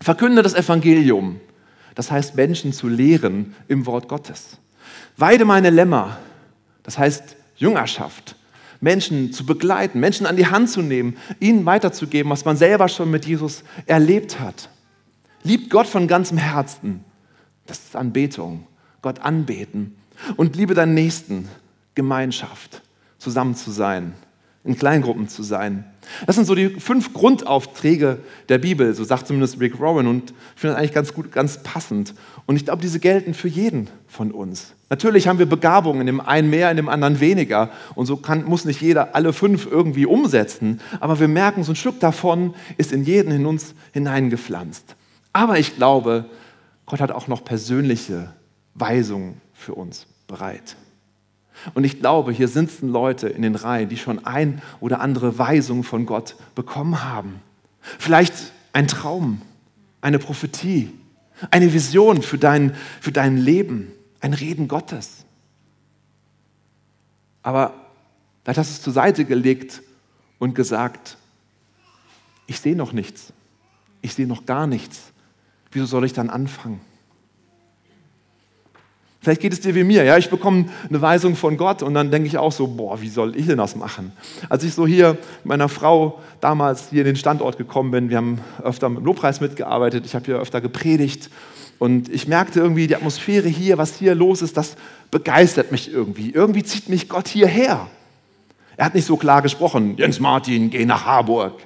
Verkünde 0.00 0.42
das 0.42 0.54
Evangelium, 0.54 1.40
das 1.94 2.10
heißt 2.10 2.34
Menschen 2.34 2.72
zu 2.72 2.88
lehren 2.88 3.54
im 3.68 3.86
Wort 3.86 4.08
Gottes. 4.08 4.58
Weide 5.16 5.44
meine 5.44 5.70
Lämmer, 5.70 6.18
das 6.82 6.98
heißt 6.98 7.36
Jüngerschaft. 7.56 8.34
Menschen 8.82 9.32
zu 9.32 9.46
begleiten, 9.46 10.00
Menschen 10.00 10.26
an 10.26 10.36
die 10.36 10.48
Hand 10.48 10.68
zu 10.68 10.82
nehmen, 10.82 11.16
ihnen 11.40 11.64
weiterzugeben, 11.64 12.30
was 12.30 12.44
man 12.44 12.56
selber 12.56 12.88
schon 12.88 13.10
mit 13.10 13.24
Jesus 13.24 13.62
erlebt 13.86 14.40
hat. 14.40 14.68
Liebt 15.44 15.70
Gott 15.70 15.86
von 15.86 16.08
ganzem 16.08 16.36
Herzen. 16.36 17.04
Das 17.66 17.78
ist 17.78 17.96
Anbetung. 17.96 18.66
Gott 19.00 19.20
anbeten. 19.20 19.96
Und 20.36 20.56
liebe 20.56 20.74
deinen 20.74 20.94
Nächsten. 20.94 21.48
Gemeinschaft. 21.94 22.82
Zusammen 23.18 23.54
zu 23.54 23.70
sein. 23.70 24.14
In 24.64 24.76
Kleingruppen 24.76 25.28
zu 25.28 25.44
sein. 25.44 25.84
Das 26.26 26.36
sind 26.36 26.46
so 26.46 26.54
die 26.54 26.68
fünf 26.68 27.12
Grundaufträge 27.12 28.18
der 28.48 28.58
Bibel, 28.58 28.94
so 28.94 29.04
sagt 29.04 29.26
zumindest 29.26 29.60
Rick 29.60 29.80
Rowan. 29.80 30.06
Und 30.06 30.30
ich 30.54 30.60
finde 30.60 30.74
das 30.74 30.78
eigentlich 30.78 30.92
ganz 30.92 31.14
gut, 31.14 31.32
ganz 31.32 31.62
passend. 31.62 32.14
Und 32.46 32.56
ich 32.56 32.64
glaube, 32.64 32.82
diese 32.82 33.00
gelten 33.00 33.34
für 33.34 33.48
jeden 33.48 33.88
von 34.08 34.30
uns. 34.30 34.74
Natürlich 34.90 35.28
haben 35.28 35.38
wir 35.38 35.46
Begabungen, 35.46 36.02
in 36.02 36.06
dem 36.06 36.20
einen 36.20 36.50
mehr, 36.50 36.70
in 36.70 36.76
dem 36.76 36.88
anderen 36.88 37.20
weniger. 37.20 37.70
Und 37.94 38.06
so 38.06 38.16
kann, 38.16 38.44
muss 38.44 38.64
nicht 38.64 38.80
jeder 38.80 39.14
alle 39.14 39.32
fünf 39.32 39.66
irgendwie 39.70 40.06
umsetzen. 40.06 40.80
Aber 41.00 41.18
wir 41.18 41.28
merken, 41.28 41.64
so 41.64 41.72
ein 41.72 41.76
Stück 41.76 42.00
davon 42.00 42.54
ist 42.76 42.92
in 42.92 43.04
jeden 43.04 43.32
in 43.32 43.46
uns 43.46 43.74
hineingepflanzt. 43.92 44.96
Aber 45.32 45.58
ich 45.58 45.76
glaube, 45.76 46.26
Gott 46.86 47.00
hat 47.00 47.10
auch 47.10 47.26
noch 47.26 47.44
persönliche 47.44 48.32
Weisungen 48.74 49.40
für 49.54 49.74
uns 49.74 50.06
bereit. 50.26 50.76
Und 51.74 51.84
ich 51.84 52.00
glaube, 52.00 52.32
hier 52.32 52.48
sitzen 52.48 52.88
Leute 52.88 53.28
in 53.28 53.42
den 53.42 53.54
Reihen, 53.54 53.88
die 53.88 53.96
schon 53.96 54.24
ein 54.24 54.60
oder 54.80 55.00
andere 55.00 55.38
Weisung 55.38 55.84
von 55.84 56.06
Gott 56.06 56.36
bekommen 56.54 57.04
haben. 57.04 57.40
Vielleicht 57.80 58.34
ein 58.72 58.88
Traum, 58.88 59.42
eine 60.00 60.18
Prophetie, 60.18 60.90
eine 61.50 61.72
Vision 61.72 62.22
für 62.22 62.38
dein, 62.38 62.74
für 63.00 63.12
dein 63.12 63.36
Leben, 63.36 63.92
ein 64.20 64.34
Reden 64.34 64.68
Gottes. 64.68 65.24
Aber 67.42 67.74
vielleicht 68.44 68.58
hast 68.58 68.70
du 68.70 68.74
es 68.74 68.82
zur 68.82 68.92
Seite 68.92 69.24
gelegt 69.24 69.82
und 70.38 70.54
gesagt, 70.54 71.16
ich 72.46 72.60
sehe 72.60 72.76
noch 72.76 72.92
nichts, 72.92 73.32
ich 74.00 74.14
sehe 74.14 74.26
noch 74.26 74.46
gar 74.46 74.66
nichts. 74.66 75.12
Wieso 75.70 75.86
soll 75.86 76.04
ich 76.04 76.12
dann 76.12 76.30
anfangen? 76.30 76.80
Vielleicht 79.22 79.40
geht 79.40 79.52
es 79.52 79.60
dir 79.60 79.76
wie 79.76 79.84
mir, 79.84 80.02
ja, 80.02 80.18
ich 80.18 80.28
bekomme 80.30 80.64
eine 80.88 81.00
Weisung 81.00 81.36
von 81.36 81.56
Gott 81.56 81.84
und 81.84 81.94
dann 81.94 82.10
denke 82.10 82.26
ich 82.26 82.38
auch 82.38 82.50
so, 82.50 82.66
boah, 82.66 83.00
wie 83.00 83.08
soll 83.08 83.36
ich 83.36 83.46
denn 83.46 83.58
das 83.58 83.76
machen? 83.76 84.10
Als 84.48 84.64
ich 84.64 84.74
so 84.74 84.84
hier 84.84 85.12
mit 85.12 85.44
meiner 85.44 85.68
Frau 85.68 86.20
damals 86.40 86.90
hier 86.90 87.02
in 87.02 87.06
den 87.06 87.16
Standort 87.16 87.56
gekommen 87.56 87.92
bin, 87.92 88.10
wir 88.10 88.16
haben 88.16 88.40
öfter 88.64 88.88
mit 88.88 88.98
dem 88.98 89.04
Lobpreis 89.04 89.40
mitgearbeitet, 89.40 90.04
ich 90.06 90.16
habe 90.16 90.24
hier 90.24 90.38
öfter 90.40 90.60
gepredigt 90.60 91.30
und 91.78 92.08
ich 92.08 92.26
merkte 92.26 92.58
irgendwie, 92.58 92.88
die 92.88 92.96
Atmosphäre 92.96 93.48
hier, 93.48 93.78
was 93.78 93.94
hier 93.94 94.16
los 94.16 94.42
ist, 94.42 94.56
das 94.56 94.74
begeistert 95.12 95.70
mich 95.70 95.92
irgendwie. 95.92 96.30
Irgendwie 96.30 96.64
zieht 96.64 96.88
mich 96.88 97.08
Gott 97.08 97.28
hierher. 97.28 97.86
Er 98.76 98.86
hat 98.86 98.96
nicht 98.96 99.06
so 99.06 99.16
klar 99.16 99.40
gesprochen, 99.40 99.96
Jens 99.98 100.18
Martin, 100.18 100.68
geh 100.68 100.84
nach 100.84 101.04
Harburg. 101.04 101.62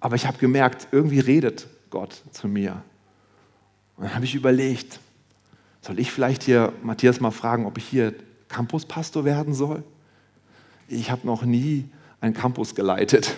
Aber 0.00 0.16
ich 0.16 0.26
habe 0.26 0.38
gemerkt, 0.38 0.88
irgendwie 0.90 1.20
redet 1.20 1.66
Gott 1.90 2.22
zu 2.30 2.48
mir. 2.48 2.82
Und 3.98 4.04
dann 4.04 4.14
habe 4.14 4.24
ich 4.24 4.34
überlegt, 4.34 5.00
soll 5.82 5.98
ich 5.98 6.12
vielleicht 6.12 6.42
hier 6.42 6.72
Matthias 6.82 7.20
mal 7.20 7.30
fragen, 7.30 7.66
ob 7.66 7.78
ich 7.78 7.84
hier 7.84 8.14
Campuspastor 8.48 9.24
werden 9.24 9.54
soll? 9.54 9.82
Ich 10.88 11.10
habe 11.10 11.26
noch 11.26 11.42
nie 11.42 11.86
einen 12.20 12.34
Campus 12.34 12.74
geleitet. 12.74 13.34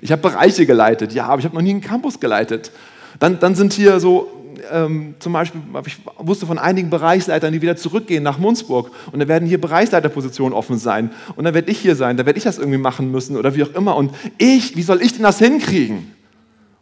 Ich 0.00 0.10
habe 0.10 0.22
Bereiche 0.22 0.66
geleitet, 0.66 1.12
ja, 1.12 1.26
aber 1.26 1.38
ich 1.38 1.44
habe 1.44 1.54
noch 1.54 1.62
nie 1.62 1.70
einen 1.70 1.80
Campus 1.80 2.18
geleitet. 2.18 2.72
Dann, 3.20 3.38
dann 3.38 3.54
sind 3.54 3.72
hier 3.72 4.00
so, 4.00 4.28
ähm, 4.72 5.14
zum 5.18 5.32
Beispiel, 5.32 5.60
ich 5.86 5.98
wusste 6.18 6.46
von 6.46 6.58
einigen 6.58 6.90
Bereichsleitern, 6.90 7.52
die 7.52 7.62
wieder 7.62 7.76
zurückgehen 7.76 8.22
nach 8.22 8.38
Munzburg 8.38 8.90
und 9.12 9.20
da 9.20 9.28
werden 9.28 9.48
hier 9.48 9.60
Bereichsleiterpositionen 9.60 10.52
offen 10.52 10.78
sein 10.78 11.10
und 11.36 11.44
dann 11.44 11.54
werde 11.54 11.70
ich 11.70 11.78
hier 11.78 11.96
sein, 11.96 12.16
da 12.16 12.26
werde 12.26 12.38
ich 12.38 12.44
das 12.44 12.58
irgendwie 12.58 12.78
machen 12.78 13.10
müssen 13.10 13.36
oder 13.36 13.54
wie 13.54 13.62
auch 13.62 13.74
immer 13.74 13.96
und 13.96 14.12
ich, 14.36 14.76
wie 14.76 14.82
soll 14.82 15.00
ich 15.00 15.12
denn 15.12 15.22
das 15.22 15.38
hinkriegen? 15.38 16.12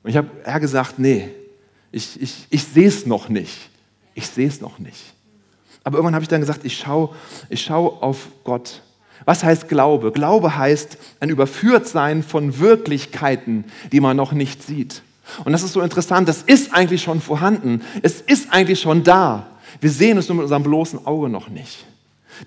Und 0.03 0.11
ich 0.11 0.17
habe 0.17 0.29
eher 0.45 0.59
gesagt, 0.59 0.99
nee, 0.99 1.29
ich, 1.93 2.21
ich, 2.21 2.47
ich 2.49 2.65
sehe 2.65 2.89
es 2.89 3.07
noch 3.07 3.29
nicht 3.29 3.72
ich 4.15 4.27
sehe 4.27 4.49
es 4.49 4.61
noch 4.61 4.79
nicht. 4.79 5.15
Aber 5.85 5.97
irgendwann 5.97 6.15
habe 6.15 6.23
ich 6.23 6.29
dann 6.29 6.41
gesagt, 6.41 6.65
ich 6.65 6.77
schaue 6.77 7.11
ich 7.49 7.63
schau 7.63 7.99
auf 8.01 8.29
Gott. 8.45 8.83
Was 9.25 9.45
heißt 9.45 9.69
Glaube? 9.69 10.13
Glaube 10.13 10.57
heißt 10.57 10.99
ein 11.21 11.31
Überführtsein 11.31 12.23
von 12.23 12.59
Wirklichkeiten, 12.59 13.65
die 13.93 14.01
man 14.01 14.17
noch 14.17 14.33
nicht 14.33 14.63
sieht. 14.63 15.03
Und 15.45 15.53
das 15.53 15.63
ist 15.63 15.73
so 15.73 15.81
interessant, 15.81 16.29
das 16.29 16.43
ist 16.43 16.75
eigentlich 16.75 17.03
schon 17.03 17.21
vorhanden. 17.21 17.83
Es 18.03 18.21
ist 18.21 18.53
eigentlich 18.53 18.81
schon 18.81 19.05
da. 19.05 19.47
Wir 19.81 19.91
sehen 19.91 20.19
es 20.19 20.29
nur 20.29 20.37
mit 20.37 20.45
unserem 20.45 20.65
bloßen 20.65 21.07
Auge 21.07 21.29
noch 21.29 21.49
nicht. 21.49 21.85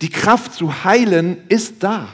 Die 0.02 0.10
Kraft 0.10 0.54
zu 0.54 0.84
heilen 0.84 1.38
ist 1.48 1.82
da. 1.82 2.08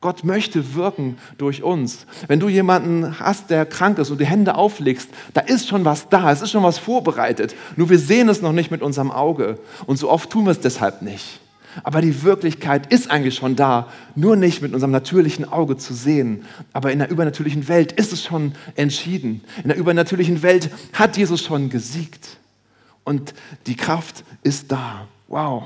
Gott 0.00 0.22
möchte 0.22 0.74
wirken 0.74 1.18
durch 1.38 1.64
uns. 1.64 2.06
Wenn 2.28 2.38
du 2.38 2.48
jemanden 2.48 3.18
hast, 3.18 3.50
der 3.50 3.66
krank 3.66 3.98
ist 3.98 4.10
und 4.10 4.20
die 4.20 4.26
Hände 4.26 4.54
auflegst, 4.54 5.08
da 5.34 5.40
ist 5.40 5.66
schon 5.66 5.84
was 5.84 6.08
da, 6.08 6.30
es 6.30 6.40
ist 6.40 6.52
schon 6.52 6.62
was 6.62 6.78
vorbereitet. 6.78 7.56
Nur 7.76 7.90
wir 7.90 7.98
sehen 7.98 8.28
es 8.28 8.40
noch 8.40 8.52
nicht 8.52 8.70
mit 8.70 8.80
unserem 8.80 9.10
Auge. 9.10 9.58
Und 9.86 9.98
so 9.98 10.08
oft 10.08 10.30
tun 10.30 10.44
wir 10.44 10.52
es 10.52 10.60
deshalb 10.60 11.02
nicht. 11.02 11.40
Aber 11.82 12.00
die 12.00 12.22
Wirklichkeit 12.22 12.92
ist 12.92 13.10
eigentlich 13.10 13.34
schon 13.34 13.56
da, 13.56 13.88
nur 14.14 14.36
nicht 14.36 14.62
mit 14.62 14.72
unserem 14.72 14.92
natürlichen 14.92 15.50
Auge 15.50 15.76
zu 15.76 15.94
sehen. 15.94 16.44
Aber 16.72 16.92
in 16.92 17.00
der 17.00 17.10
übernatürlichen 17.10 17.66
Welt 17.68 17.92
ist 17.92 18.12
es 18.12 18.24
schon 18.24 18.54
entschieden. 18.76 19.42
In 19.62 19.68
der 19.68 19.76
übernatürlichen 19.76 20.42
Welt 20.42 20.70
hat 20.92 21.16
Jesus 21.16 21.42
schon 21.42 21.70
gesiegt. 21.70 22.38
Und 23.04 23.34
die 23.66 23.76
Kraft 23.76 24.24
ist 24.42 24.70
da. 24.70 25.08
Wow. 25.26 25.64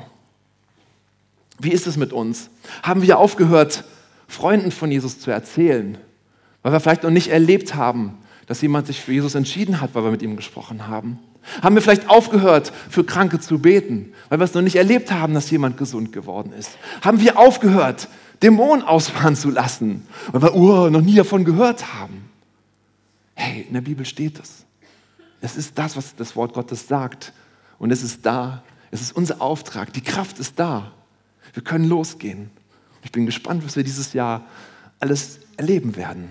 Wie 1.59 1.71
ist 1.71 1.87
es 1.87 1.97
mit 1.97 2.13
uns? 2.13 2.51
Haben 2.83 3.03
wir 3.03 3.19
aufgehört, 3.19 3.85
Freunden 4.33 4.71
von 4.71 4.91
Jesus 4.91 5.21
zu 5.21 5.31
erzählen, 5.31 5.99
weil 6.63 6.73
wir 6.73 6.81
vielleicht 6.81 7.03
noch 7.03 7.11
nicht 7.11 7.29
erlebt 7.29 7.75
haben, 7.75 8.19
dass 8.47 8.63
jemand 8.63 8.87
sich 8.87 9.01
für 9.01 9.13
Jesus 9.13 9.35
entschieden 9.35 9.81
hat, 9.81 9.95
weil 9.95 10.05
wir 10.05 10.11
mit 10.11 10.23
ihm 10.23 10.37
gesprochen 10.37 10.89
haben. 10.89 11.19
Haben 11.63 11.75
wir 11.75 11.83
vielleicht 11.83 12.09
aufgehört, 12.09 12.73
für 12.89 13.05
Kranke 13.05 13.41
zu 13.41 13.59
beten, 13.59 14.15
weil 14.31 14.39
wir 14.39 14.45
es 14.45 14.55
noch 14.55 14.63
nicht 14.63 14.77
erlebt 14.77 15.13
haben, 15.13 15.35
dass 15.35 15.51
jemand 15.51 15.77
gesund 15.77 16.13
geworden 16.13 16.53
ist? 16.59 16.79
Haben 17.03 17.21
wir 17.21 17.39
aufgehört, 17.39 18.09
Dämonen 18.43 18.83
ausfahren 18.83 19.37
zu 19.37 19.51
lassen, 19.51 20.07
weil 20.31 20.43
wir 20.43 20.55
uh, 20.55 20.89
noch 20.89 21.03
nie 21.03 21.15
davon 21.15 21.45
gehört 21.45 21.93
haben? 21.93 22.31
Hey, 23.35 23.67
in 23.69 23.75
der 23.75 23.83
Bibel 23.83 24.07
steht 24.07 24.41
es. 24.41 24.65
Es 25.43 25.57
ist 25.57 25.77
das, 25.77 25.95
was 25.95 26.17
das 26.17 26.37
Wort 26.37 26.55
Gottes 26.55 26.89
sagt. 26.89 27.35
Und 27.79 27.91
es 27.91 28.03
ist 28.03 28.25
da. 28.25 28.63
Es 28.91 29.03
ist 29.03 29.15
unser 29.15 29.43
Auftrag. 29.43 29.93
Die 29.93 30.01
Kraft 30.01 30.39
ist 30.39 30.59
da. 30.59 30.93
Wir 31.53 31.63
können 31.63 31.87
losgehen. 31.87 32.51
Ich 33.03 33.13
bin 33.13 33.27
gespannt, 33.27 33.65
was 33.65 33.77
wir 33.77 33.85
dieses 33.85 34.13
Jahr 34.13 34.45
alles 35.01 35.41
erleben 35.57 35.97
werden. 35.97 36.29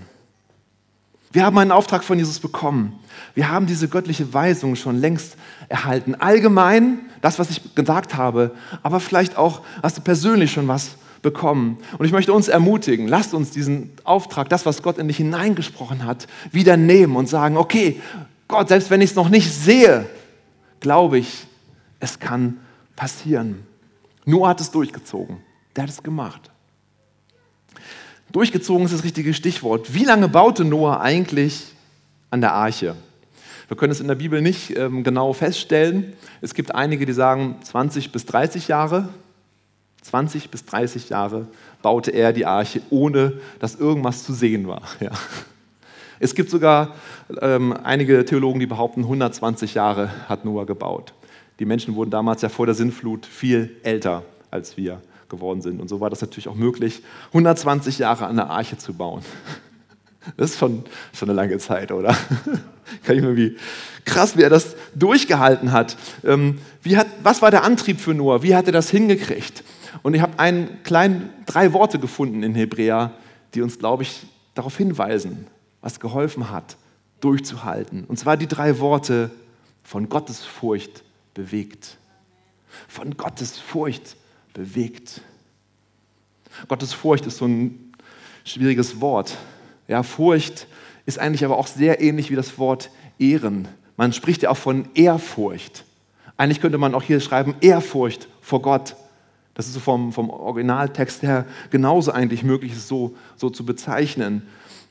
Wir 1.34 1.46
haben 1.46 1.58
einen 1.58 1.72
Auftrag 1.72 2.04
von 2.04 2.18
Jesus 2.18 2.40
bekommen. 2.40 3.00
Wir 3.36 3.50
haben 3.50 3.66
diese 3.66 3.88
göttliche 3.88 4.34
Weisung 4.34 4.76
schon 4.76 4.98
längst 4.98 5.38
erhalten. 5.70 6.16
Allgemein 6.16 7.00
das, 7.22 7.40
was 7.40 7.50
ich 7.50 7.76
gesagt 7.76 8.16
habe, 8.16 8.52
aber 8.84 9.00
vielleicht 9.00 9.38
auch 9.38 9.62
hast 9.82 9.98
du 9.98 10.02
persönlich 10.02 10.52
schon 10.52 10.68
was 10.68 10.92
bekommen. 11.22 11.78
Und 11.98 12.06
ich 12.06 12.12
möchte 12.12 12.34
uns 12.34 12.48
ermutigen, 12.48 13.08
lasst 13.08 13.34
uns 13.34 13.52
diesen 13.52 13.92
Auftrag, 14.04 14.50
das, 14.50 14.66
was 14.66 14.82
Gott 14.82 14.98
in 14.98 15.08
dich 15.08 15.18
hineingesprochen 15.18 16.06
hat, 16.06 16.28
wieder 16.52 16.78
nehmen 16.78 17.16
und 17.16 17.30
sagen, 17.30 17.58
okay, 17.58 18.02
Gott, 18.48 18.68
selbst 18.68 18.90
wenn 18.90 19.02
ich 19.02 19.12
es 19.12 19.16
noch 19.16 19.30
nicht 19.30 19.54
sehe, 19.54 20.10
glaube 20.80 21.20
ich, 21.20 21.48
es 22.00 22.20
kann 22.20 22.60
passieren. 22.96 23.66
Noah 24.26 24.50
hat 24.50 24.62
es 24.62 24.72
durchgezogen. 24.72 25.38
Der 25.76 25.84
hat 25.84 25.90
es 25.90 26.04
gemacht. 26.04 26.51
Durchgezogen 28.32 28.86
ist 28.86 28.94
das 28.94 29.04
richtige 29.04 29.34
Stichwort. 29.34 29.94
Wie 29.94 30.06
lange 30.06 30.30
baute 30.30 30.64
Noah 30.64 31.02
eigentlich 31.02 31.74
an 32.30 32.40
der 32.40 32.54
Arche? 32.54 32.96
Wir 33.68 33.76
können 33.76 33.92
es 33.92 34.00
in 34.00 34.08
der 34.08 34.16
Bibel 34.16 34.42
nicht 34.42 34.78
ähm, 34.78 35.04
genau 35.04 35.34
feststellen. 35.34 36.14
Es 36.40 36.54
gibt 36.54 36.74
einige, 36.74 37.06
die 37.06 37.12
sagen 37.12 37.58
20 37.62 38.12
bis 38.12 38.26
30 38.26 38.70
Jahre. 38.70 39.10
20 40.04 40.50
bis 40.50 40.66
30 40.66 41.10
Jahre 41.10 41.48
baute 41.82 42.12
er 42.12 42.32
die 42.32 42.46
Arche, 42.46 42.82
ohne 42.90 43.34
dass 43.60 43.76
irgendwas 43.76 44.24
zu 44.24 44.34
sehen 44.34 44.68
war. 44.68 44.84
Ja. 45.00 45.12
Es 46.24 46.36
gibt 46.36 46.52
sogar 46.52 46.94
ähm, 47.42 47.74
einige 47.84 48.24
Theologen, 48.26 48.60
die 48.60 48.68
behaupten, 48.68 49.02
120 49.02 49.74
Jahre 49.74 50.12
hat 50.30 50.46
Noah 50.46 50.68
gebaut. 50.68 51.16
Die 51.58 51.66
Menschen 51.66 51.96
wurden 51.96 52.12
damals 52.12 52.44
ja 52.44 52.50
vor 52.50 52.68
der 52.68 52.76
Sintflut 52.76 53.26
viel 53.26 53.76
älter 53.82 54.22
als 54.52 54.78
wir 54.78 55.02
geworden 55.32 55.62
sind. 55.62 55.82
Und 55.82 55.88
so 55.88 56.00
war 56.00 56.12
das 56.12 56.22
natürlich 56.22 56.48
auch 56.48 56.56
möglich, 56.56 57.02
120 57.30 57.98
Jahre 57.98 58.28
an 58.28 58.36
der 58.36 58.52
Arche 58.52 58.78
zu 58.78 58.94
bauen. 58.94 59.24
Das 60.38 60.52
ist 60.52 60.60
schon, 60.60 60.84
schon 61.14 61.32
eine 61.32 61.36
lange 61.36 61.58
Zeit, 61.58 61.92
oder? 61.92 62.16
Kann 63.04 63.16
ich 63.16 63.24
mir 63.24 63.36
wie 63.36 63.58
krass, 64.06 64.38
wie 64.38 64.44
er 64.44 64.52
das 64.52 64.76
durchgehalten 64.94 65.72
hat. 65.72 65.98
Ähm, 66.24 66.60
wie 66.84 66.96
hat. 66.96 67.08
Was 67.24 67.42
war 67.42 67.50
der 67.50 67.64
Antrieb 67.64 68.00
für 68.00 68.14
Noah? 68.14 68.44
Wie 68.44 68.54
hat 68.56 68.68
er 68.68 68.72
das 68.72 68.92
hingekriegt? 68.92 69.64
Und 70.04 70.14
ich 70.14 70.22
habe 70.22 70.38
einen 70.38 70.84
kleinen, 70.84 71.32
drei 71.48 71.74
Worte 71.74 71.98
gefunden 71.98 72.44
in 72.44 72.54
Hebräer, 72.54 73.14
die 73.56 73.64
uns, 73.64 73.80
glaube 73.80 74.04
ich, 74.04 74.28
darauf 74.54 74.78
hinweisen, 74.78 75.48
was 75.82 76.00
geholfen 76.00 76.52
hat, 76.52 76.78
durchzuhalten. 77.20 78.04
Und 78.04 78.20
zwar 78.20 78.38
die 78.38 78.48
drei 78.48 78.78
Worte 78.78 79.32
von 79.82 80.08
Gottes 80.08 80.44
Furcht 80.44 81.04
bewegt. 81.34 81.98
Von 82.88 83.18
Gottes 83.18 83.58
Furcht 83.58 84.16
bewegt. 84.54 85.22
Gottes 86.68 86.94
Furcht 86.94 87.26
ist 87.26 87.38
so 87.38 87.46
ein 87.46 87.94
schwieriges 88.44 89.02
Wort. 89.02 89.38
Ja, 89.88 90.04
Furcht 90.04 90.68
ist 91.06 91.20
eigentlich 91.20 91.46
aber 91.46 91.58
auch 91.58 91.68
sehr 91.68 92.02
ähnlich 92.02 92.30
wie 92.30 92.36
das 92.36 92.58
Wort 92.58 92.90
Ehren. 93.20 93.68
Man 93.98 94.14
spricht 94.14 94.44
ja 94.44 94.50
auch 94.50 94.58
von 94.58 94.88
Ehrfurcht. 94.94 95.86
Eigentlich 96.38 96.62
könnte 96.62 96.78
man 96.78 96.96
auch 96.96 97.04
hier 97.04 97.20
schreiben 97.20 97.56
Ehrfurcht 97.62 98.28
vor 98.42 98.62
Gott. 98.62 98.96
Das 99.54 99.68
ist 99.68 99.74
so 99.74 99.80
vom, 99.80 100.14
vom 100.14 100.30
Originaltext 100.30 101.22
her 101.24 101.46
genauso 101.70 102.12
eigentlich 102.12 102.44
möglich, 102.44 102.72
es 102.72 102.88
so, 102.88 103.16
so 103.36 103.50
zu 103.50 103.66
bezeichnen. 103.66 104.44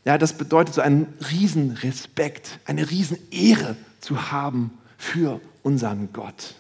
Ja, 0.04 0.16
das 0.16 0.34
bedeutet 0.34 0.74
so 0.74 0.80
einen 0.80 1.12
riesen 1.30 1.72
Respekt, 1.72 2.58
eine 2.66 2.90
riesen 2.90 3.18
Ehre 3.30 3.76
zu 4.00 4.30
haben 4.30 4.78
für 4.96 5.40
unseren 5.62 6.12
Gott. 6.12 6.54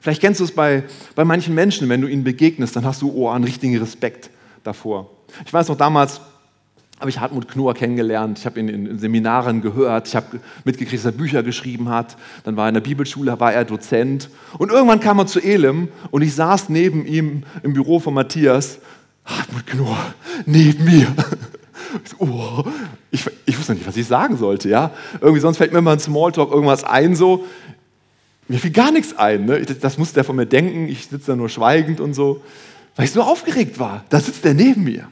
Vielleicht 0.00 0.20
kennst 0.20 0.40
du 0.40 0.44
es 0.44 0.52
bei, 0.52 0.84
bei 1.14 1.24
manchen 1.24 1.54
Menschen, 1.54 1.88
wenn 1.88 2.00
du 2.00 2.08
ihnen 2.08 2.24
begegnest, 2.24 2.76
dann 2.76 2.84
hast 2.84 3.02
du 3.02 3.12
oh, 3.12 3.28
einen 3.28 3.44
richtigen 3.44 3.76
Respekt 3.78 4.30
davor. 4.62 5.10
Ich 5.44 5.52
weiß 5.52 5.68
noch, 5.68 5.76
damals 5.76 6.20
habe 7.00 7.10
ich 7.10 7.20
Hartmut 7.20 7.48
Knorr 7.48 7.74
kennengelernt. 7.74 8.40
Ich 8.40 8.46
habe 8.46 8.58
ihn 8.58 8.68
in 8.68 8.98
Seminaren 8.98 9.62
gehört. 9.62 10.08
Ich 10.08 10.16
habe 10.16 10.40
mitgekriegt, 10.64 11.04
dass 11.04 11.12
er 11.12 11.16
Bücher 11.16 11.42
geschrieben 11.42 11.88
hat. 11.88 12.16
Dann 12.44 12.56
war 12.56 12.66
er 12.66 12.68
in 12.70 12.74
der 12.74 12.80
Bibelschule, 12.80 13.38
war 13.38 13.52
er 13.52 13.64
Dozent. 13.64 14.30
Und 14.58 14.70
irgendwann 14.70 14.98
kam 14.98 15.18
er 15.18 15.26
zu 15.26 15.40
Elim 15.40 15.88
und 16.10 16.22
ich 16.22 16.34
saß 16.34 16.70
neben 16.70 17.06
ihm 17.06 17.44
im 17.62 17.72
Büro 17.72 18.00
von 18.00 18.14
Matthias. 18.14 18.78
Hartmut 19.24 19.66
Knorr, 19.66 19.98
neben 20.46 20.84
mir. 20.84 21.06
Ich, 22.04 22.20
oh, 22.20 22.64
ich, 23.10 23.24
ich 23.46 23.58
wusste 23.58 23.72
nicht, 23.72 23.86
was 23.86 23.96
ich 23.96 24.06
sagen 24.06 24.36
sollte. 24.36 24.68
Ja? 24.68 24.90
Irgendwie 25.20 25.40
sonst 25.40 25.56
fällt 25.56 25.72
mir 25.72 25.78
immer 25.78 25.92
ein 25.92 26.00
Smalltalk 26.00 26.50
irgendwas 26.50 26.84
ein, 26.84 27.14
so. 27.14 27.46
Mir 28.48 28.58
fiel 28.58 28.70
gar 28.70 28.90
nichts 28.90 29.16
ein. 29.16 29.44
Ne? 29.44 29.60
Das 29.62 29.98
muss 29.98 30.14
der 30.14 30.24
von 30.24 30.36
mir 30.36 30.46
denken. 30.46 30.88
Ich 30.88 31.06
sitze 31.06 31.32
da 31.32 31.36
nur 31.36 31.50
schweigend 31.50 32.00
und 32.00 32.14
so, 32.14 32.42
weil 32.96 33.04
ich 33.04 33.12
so 33.12 33.22
aufgeregt 33.22 33.78
war. 33.78 34.04
Da 34.08 34.20
sitzt 34.20 34.44
der 34.44 34.54
neben 34.54 34.84
mir. 34.84 35.10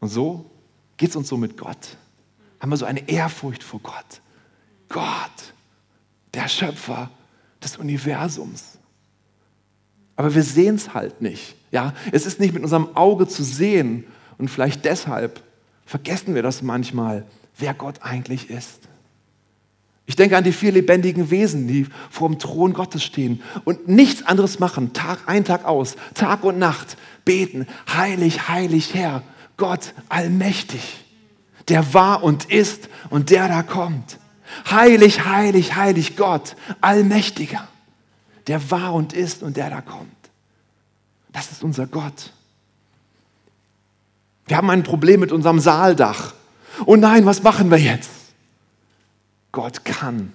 Und 0.00 0.08
so 0.08 0.48
geht 0.96 1.10
es 1.10 1.16
uns 1.16 1.28
so 1.28 1.36
mit 1.36 1.56
Gott. 1.56 1.96
Haben 2.60 2.70
wir 2.70 2.76
so 2.76 2.84
eine 2.84 3.08
Ehrfurcht 3.08 3.62
vor 3.62 3.80
Gott. 3.80 4.20
Gott, 4.88 5.52
der 6.32 6.48
Schöpfer 6.48 7.10
des 7.62 7.76
Universums. 7.76 8.78
Aber 10.16 10.34
wir 10.34 10.42
sehen 10.42 10.76
es 10.76 10.94
halt 10.94 11.20
nicht. 11.20 11.56
Ja, 11.70 11.94
es 12.12 12.26
ist 12.26 12.40
nicht 12.40 12.54
mit 12.54 12.62
unserem 12.62 12.96
Auge 12.96 13.28
zu 13.28 13.44
sehen 13.44 14.04
und 14.38 14.48
vielleicht 14.48 14.84
deshalb 14.84 15.42
vergessen 15.84 16.34
wir 16.34 16.42
das 16.42 16.62
manchmal, 16.62 17.26
wer 17.58 17.74
Gott 17.74 18.02
eigentlich 18.02 18.50
ist. 18.50 18.87
Ich 20.08 20.16
denke 20.16 20.38
an 20.38 20.42
die 20.42 20.52
vier 20.52 20.72
lebendigen 20.72 21.30
Wesen, 21.30 21.68
die 21.68 21.86
vor 22.08 22.30
dem 22.30 22.38
Thron 22.38 22.72
Gottes 22.72 23.04
stehen 23.04 23.42
und 23.64 23.88
nichts 23.88 24.22
anderes 24.22 24.58
machen, 24.58 24.94
Tag 24.94 25.18
ein, 25.26 25.44
Tag 25.44 25.66
aus, 25.66 25.96
Tag 26.14 26.44
und 26.44 26.58
Nacht, 26.58 26.96
beten, 27.26 27.66
heilig, 27.94 28.48
heilig 28.48 28.94
Herr, 28.94 29.22
Gott 29.58 29.92
allmächtig, 30.08 31.04
der 31.68 31.92
war 31.92 32.22
und 32.22 32.46
ist 32.46 32.88
und 33.10 33.28
der 33.28 33.48
da 33.48 33.62
kommt. 33.62 34.18
Heilig, 34.70 35.26
heilig, 35.26 35.76
heilig 35.76 36.16
Gott, 36.16 36.56
allmächtiger, 36.80 37.68
der 38.46 38.70
war 38.70 38.94
und 38.94 39.12
ist 39.12 39.42
und 39.42 39.58
der 39.58 39.68
da 39.68 39.82
kommt. 39.82 40.08
Das 41.32 41.52
ist 41.52 41.62
unser 41.62 41.86
Gott. 41.86 42.32
Wir 44.46 44.56
haben 44.56 44.70
ein 44.70 44.84
Problem 44.84 45.20
mit 45.20 45.32
unserem 45.32 45.60
Saaldach. 45.60 46.32
Oh 46.86 46.96
nein, 46.96 47.26
was 47.26 47.42
machen 47.42 47.70
wir 47.70 47.76
jetzt? 47.76 48.17
Gott 49.52 49.84
kann. 49.84 50.32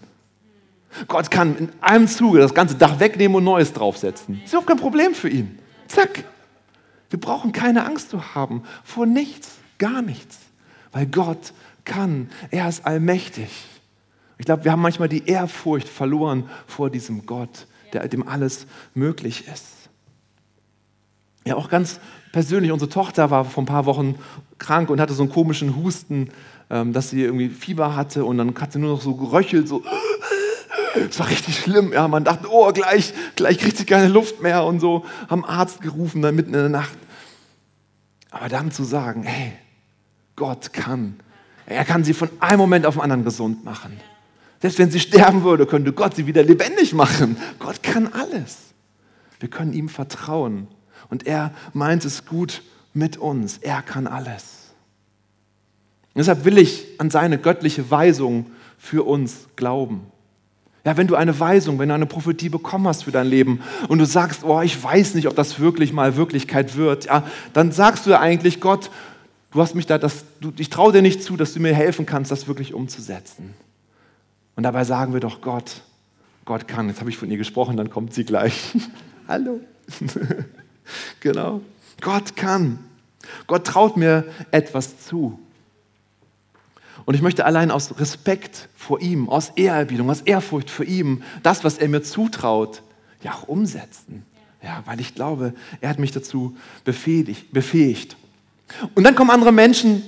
Gott 1.08 1.32
kann 1.32 1.58
in 1.58 1.70
einem 1.82 2.08
Zuge 2.08 2.39
das 2.39 2.53
ganze 2.53 2.75
Dach 2.75 3.00
wegnehmen 3.00 3.36
und 3.36 3.43
Neues 3.43 3.74
draufsetzen. 3.74 4.41
Ist 4.43 4.55
auch 4.55 4.65
kein 4.65 4.77
Problem 4.77 5.13
für 5.13 5.29
ihn. 5.29 5.60
Zack. 5.88 6.24
Wir 7.10 7.20
brauchen 7.20 7.51
keine 7.51 7.86
Angst 7.86 8.10
zu 8.10 8.34
haben 8.34 8.63
vor 8.84 9.05
nichts, 9.05 9.51
gar 9.77 10.01
nichts, 10.01 10.39
weil 10.91 11.05
Gott 11.05 11.53
kann. 11.86 12.29
Er 12.50 12.67
ist 12.67 12.86
allmächtig. 12.86 13.50
Ich 14.39 14.46
glaube, 14.46 14.63
wir 14.63 14.72
haben 14.72 14.82
manchmal 14.82 15.10
die 15.10 15.27
Ehrfurcht 15.27 15.88
verloren 15.88 16.50
vor 16.65 16.89
diesem 16.89 17.25
Gott, 17.25 17.67
der, 17.93 18.08
dem 18.08 18.27
alles 18.27 18.65
möglich 18.96 19.48
ist. 19.48 19.89
Ja, 21.46 21.55
auch 21.55 21.70
ganz 21.70 22.00
persönlich, 22.32 22.72
unsere 22.72 22.89
Tochter 22.89 23.29
war 23.29 23.46
vor 23.46 23.63
ein 23.63 23.67
paar 23.67 23.86
Wochen 23.86 24.15
krank 24.58 24.89
und 24.89 25.00
hatte 25.00 25.13
so 25.13 25.24
einen 25.24 25.32
komischen 25.32 25.75
Husten, 25.75 26.29
dass 26.92 27.10
sie 27.12 27.22
irgendwie 27.22 27.50
Fieber 27.50 27.96
hatte 27.96 28.25
und 28.25 28.38
dann 28.38 28.53
hat 28.60 28.74
sie 28.74 28.80
nur 28.80 28.96
noch 28.96 29.01
so 29.01 29.15
geröchelt, 29.15 29.68
so. 29.68 29.84
Es 31.10 31.20
war 31.20 31.27
richtig 31.30 31.60
schlimm. 31.60 31.92
Ja, 31.92 32.08
man 32.08 32.24
dachte, 32.24 32.48
oh, 32.51 32.72
gleich, 32.72 33.13
gleich 33.36 33.58
kriegt 33.58 33.77
sie 33.77 33.86
keine 33.86 34.08
Luft 34.08 34.42
mehr 34.42 34.63
und 34.63 34.80
so. 34.80 35.06
Haben 35.27 35.44
Arzt 35.44 35.82
gerufen 35.82 36.22
dann 36.22 36.36
mitten 36.36 36.53
in 36.53 36.60
der 36.60 36.70
Nacht. 36.70 36.98
Aber 38.30 38.48
dann 38.48 38.72
zu 38.72 38.84
sagen, 38.84 39.24
hey, 39.24 39.53
Gott 40.36 40.74
kann. 40.74 41.20
Er 41.65 41.86
kann 41.86 42.03
sie 42.03 42.13
von 42.13 42.30
einem 42.39 42.60
Moment 42.60 42.86
auf 42.86 42.96
den 42.96 43.01
anderen 43.01 43.24
gesund 43.24 43.63
machen. 43.63 44.00
Selbst 44.62 44.80
wenn 44.80 44.92
sie 44.92 45.00
sterben 45.00 45.44
würde, 45.44 45.65
könnte 45.65 45.94
Gott 45.94 46.15
sie 46.15 46.27
wieder 46.27 46.44
lebendig 46.44 46.94
machen. 46.94 47.38
Gott 47.60 47.84
kann 47.84 48.12
alles. 48.13 48.58
Wir 49.39 49.50
können 49.50 49.74
ihm 49.74 49.89
vertrauen. 49.89 50.68
Und 51.10 51.27
er 51.27 51.53
meint 51.74 52.06
es 52.06 52.25
gut 52.25 52.62
mit 52.94 53.18
uns. 53.18 53.58
Er 53.58 53.82
kann 53.82 54.08
alles. 54.08 54.62
Deshalb 56.15 56.46
will 56.46 56.58
ich 56.58 56.86
an 57.00 57.10
seine 57.10 57.38
göttliche 57.38 57.89
Weisung 57.89 58.48
für 58.77 59.03
uns 59.03 59.48
glauben. 59.55 60.01
Ja, 60.86 60.98
wenn 60.98 61.08
du 61.08 61.15
eine 61.15 61.39
Weisung, 61.39 61.79
wenn 61.79 61.89
du 61.89 61.96
eine 61.96 62.05
Prophetie 62.05 62.50
bekommen 62.50 62.88
hast 62.88 63.05
für 63.05 63.12
dein 63.12 63.27
Leben 63.27 63.62
und 63.88 64.00
du 64.00 64.05
sagst, 64.05 64.43
oh, 64.43 64.62
ich 64.62 64.82
weiß 64.82 65.15
nicht, 65.15 65.27
ob 65.27 65.36
das 65.36 65.60
wirklich 65.60 65.93
mal 65.93 66.17
Wirklichkeit 66.17 66.75
wird, 66.75 67.05
ja, 67.05 67.24
dann 67.53 67.72
sagst 67.72 68.05
du 68.05 68.10
ja 68.10 68.20
eigentlich, 68.20 68.60
Gott, 68.60 68.91
du 69.51 69.62
hast 69.62 69.75
mich 69.75 69.86
da, 69.86 69.98
das, 69.98 70.25
du, 70.41 70.51
ich 70.58 70.70
traue 70.70 70.91
dir 70.91 71.01
nicht 71.01 71.24
zu, 71.24 71.38
dass 71.38 71.53
du 71.53 71.61
mir 71.61 71.74
helfen 71.74 72.05
kannst, 72.05 72.31
das 72.31 72.48
wirklich 72.48 72.74
umzusetzen. 72.74 73.53
Und 74.55 74.64
dabei 74.64 74.83
sagen 74.83 75.14
wir 75.14 75.22
doch, 75.22 75.40
Gott, 75.40 75.81
Gott 76.46 76.68
kann. 76.68 76.90
Jetzt 76.90 77.00
habe 77.00 77.09
ich 77.09 77.18
von 77.18 77.31
ihr 77.31 77.38
gesprochen, 77.38 77.77
dann 77.77 77.90
kommt 77.90 78.14
sie 78.14 78.25
gleich. 78.25 78.74
Hallo. 79.27 79.61
genau. 81.22 81.61
Gott 82.01 82.35
kann. 82.35 82.79
Gott 83.48 83.66
traut 83.66 83.96
mir 83.96 84.25
etwas 84.51 85.00
zu. 85.00 85.40
Und 87.05 87.16
ich 87.16 87.22
möchte 87.22 87.46
allein 87.46 87.72
aus 87.72 88.00
Respekt 88.00 88.70
vor 88.75 89.01
ihm, 89.01 89.29
aus 89.29 89.51
Ehrerbietung, 89.55 90.09
aus 90.09 90.22
Ehrfurcht 90.22 90.70
vor 90.70 90.85
ihm, 90.85 91.24
das, 91.42 91.63
was 91.63 91.77
er 91.77 91.89
mir 91.89 92.03
zutraut, 92.03 92.81
ja 93.22 93.33
auch 93.33 93.48
umsetzen. 93.48 94.25
Ja, 94.61 94.81
weil 94.85 95.01
ich 95.01 95.13
glaube, 95.13 95.53
er 95.81 95.89
hat 95.89 96.00
mich 96.00 96.11
dazu 96.11 96.55
befähigt. 96.85 98.16
Und 98.96 99.03
dann 99.03 99.16
kommen 99.16 99.29
andere 99.29 99.51
Menschen 99.51 100.03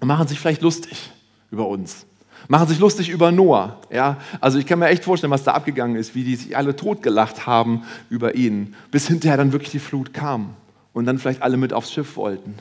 und 0.00 0.08
machen 0.08 0.26
sich 0.26 0.40
vielleicht 0.40 0.62
lustig 0.62 1.10
über 1.50 1.68
uns. 1.68 2.06
Machen 2.48 2.68
sich 2.68 2.78
lustig 2.78 3.10
über 3.10 3.30
Noah. 3.30 3.78
Ja, 3.90 4.16
also 4.40 4.58
ich 4.58 4.66
kann 4.66 4.78
mir 4.78 4.88
echt 4.88 5.04
vorstellen, 5.04 5.30
was 5.30 5.44
da 5.44 5.52
abgegangen 5.52 5.96
ist, 5.96 6.14
wie 6.14 6.24
die 6.24 6.36
sich 6.36 6.56
alle 6.56 6.74
totgelacht 6.74 7.46
haben 7.46 7.82
über 8.08 8.34
ihn, 8.34 8.74
bis 8.90 9.06
hinterher 9.06 9.36
dann 9.36 9.52
wirklich 9.52 9.70
die 9.70 9.78
Flut 9.78 10.12
kam 10.14 10.54
und 10.92 11.04
dann 11.04 11.18
vielleicht 11.18 11.42
alle 11.42 11.58
mit 11.58 11.72
aufs 11.72 11.92
Schiff 11.92 12.16
wollten. 12.16 12.54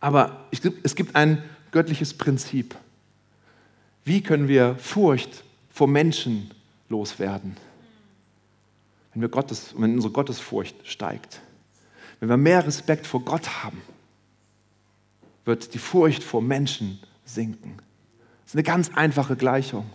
Aber 0.00 0.44
es 0.52 0.94
gibt 0.94 1.16
ein 1.16 1.42
göttliches 1.72 2.14
Prinzip. 2.14 2.74
Wie 4.04 4.22
können 4.22 4.48
wir 4.48 4.76
Furcht 4.76 5.44
vor 5.70 5.88
Menschen 5.88 6.50
loswerden? 6.88 7.56
Wenn, 9.12 9.22
wir 9.22 9.28
Gottes, 9.28 9.74
wenn 9.76 9.94
unsere 9.94 10.12
Gottesfurcht 10.12 10.76
steigt, 10.84 11.40
wenn 12.20 12.28
wir 12.28 12.36
mehr 12.36 12.66
Respekt 12.66 13.06
vor 13.06 13.24
Gott 13.24 13.64
haben, 13.64 13.80
wird 15.44 15.74
die 15.74 15.78
Furcht 15.78 16.22
vor 16.22 16.42
Menschen 16.42 17.00
sinken. 17.24 17.76
Das 18.44 18.52
ist 18.52 18.54
eine 18.54 18.62
ganz 18.62 18.90
einfache 18.94 19.36
Gleichung. 19.36 19.86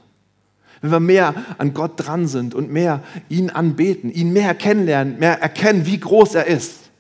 Wenn 0.82 0.92
wir 0.92 1.00
mehr 1.00 1.34
an 1.58 1.74
Gott 1.74 1.94
dran 1.96 2.28
sind 2.28 2.54
und 2.54 2.72
mehr 2.72 3.04
ihn 3.30 3.50
anbeten, 3.50 4.12
ihn 4.12 4.34
mehr 4.34 4.54
kennenlernen, 4.54 5.18
mehr 5.18 5.42
erkennen, 5.42 5.86
wie 5.86 6.00
groß 6.00 6.36
er 6.36 6.48
ist, 6.48 6.92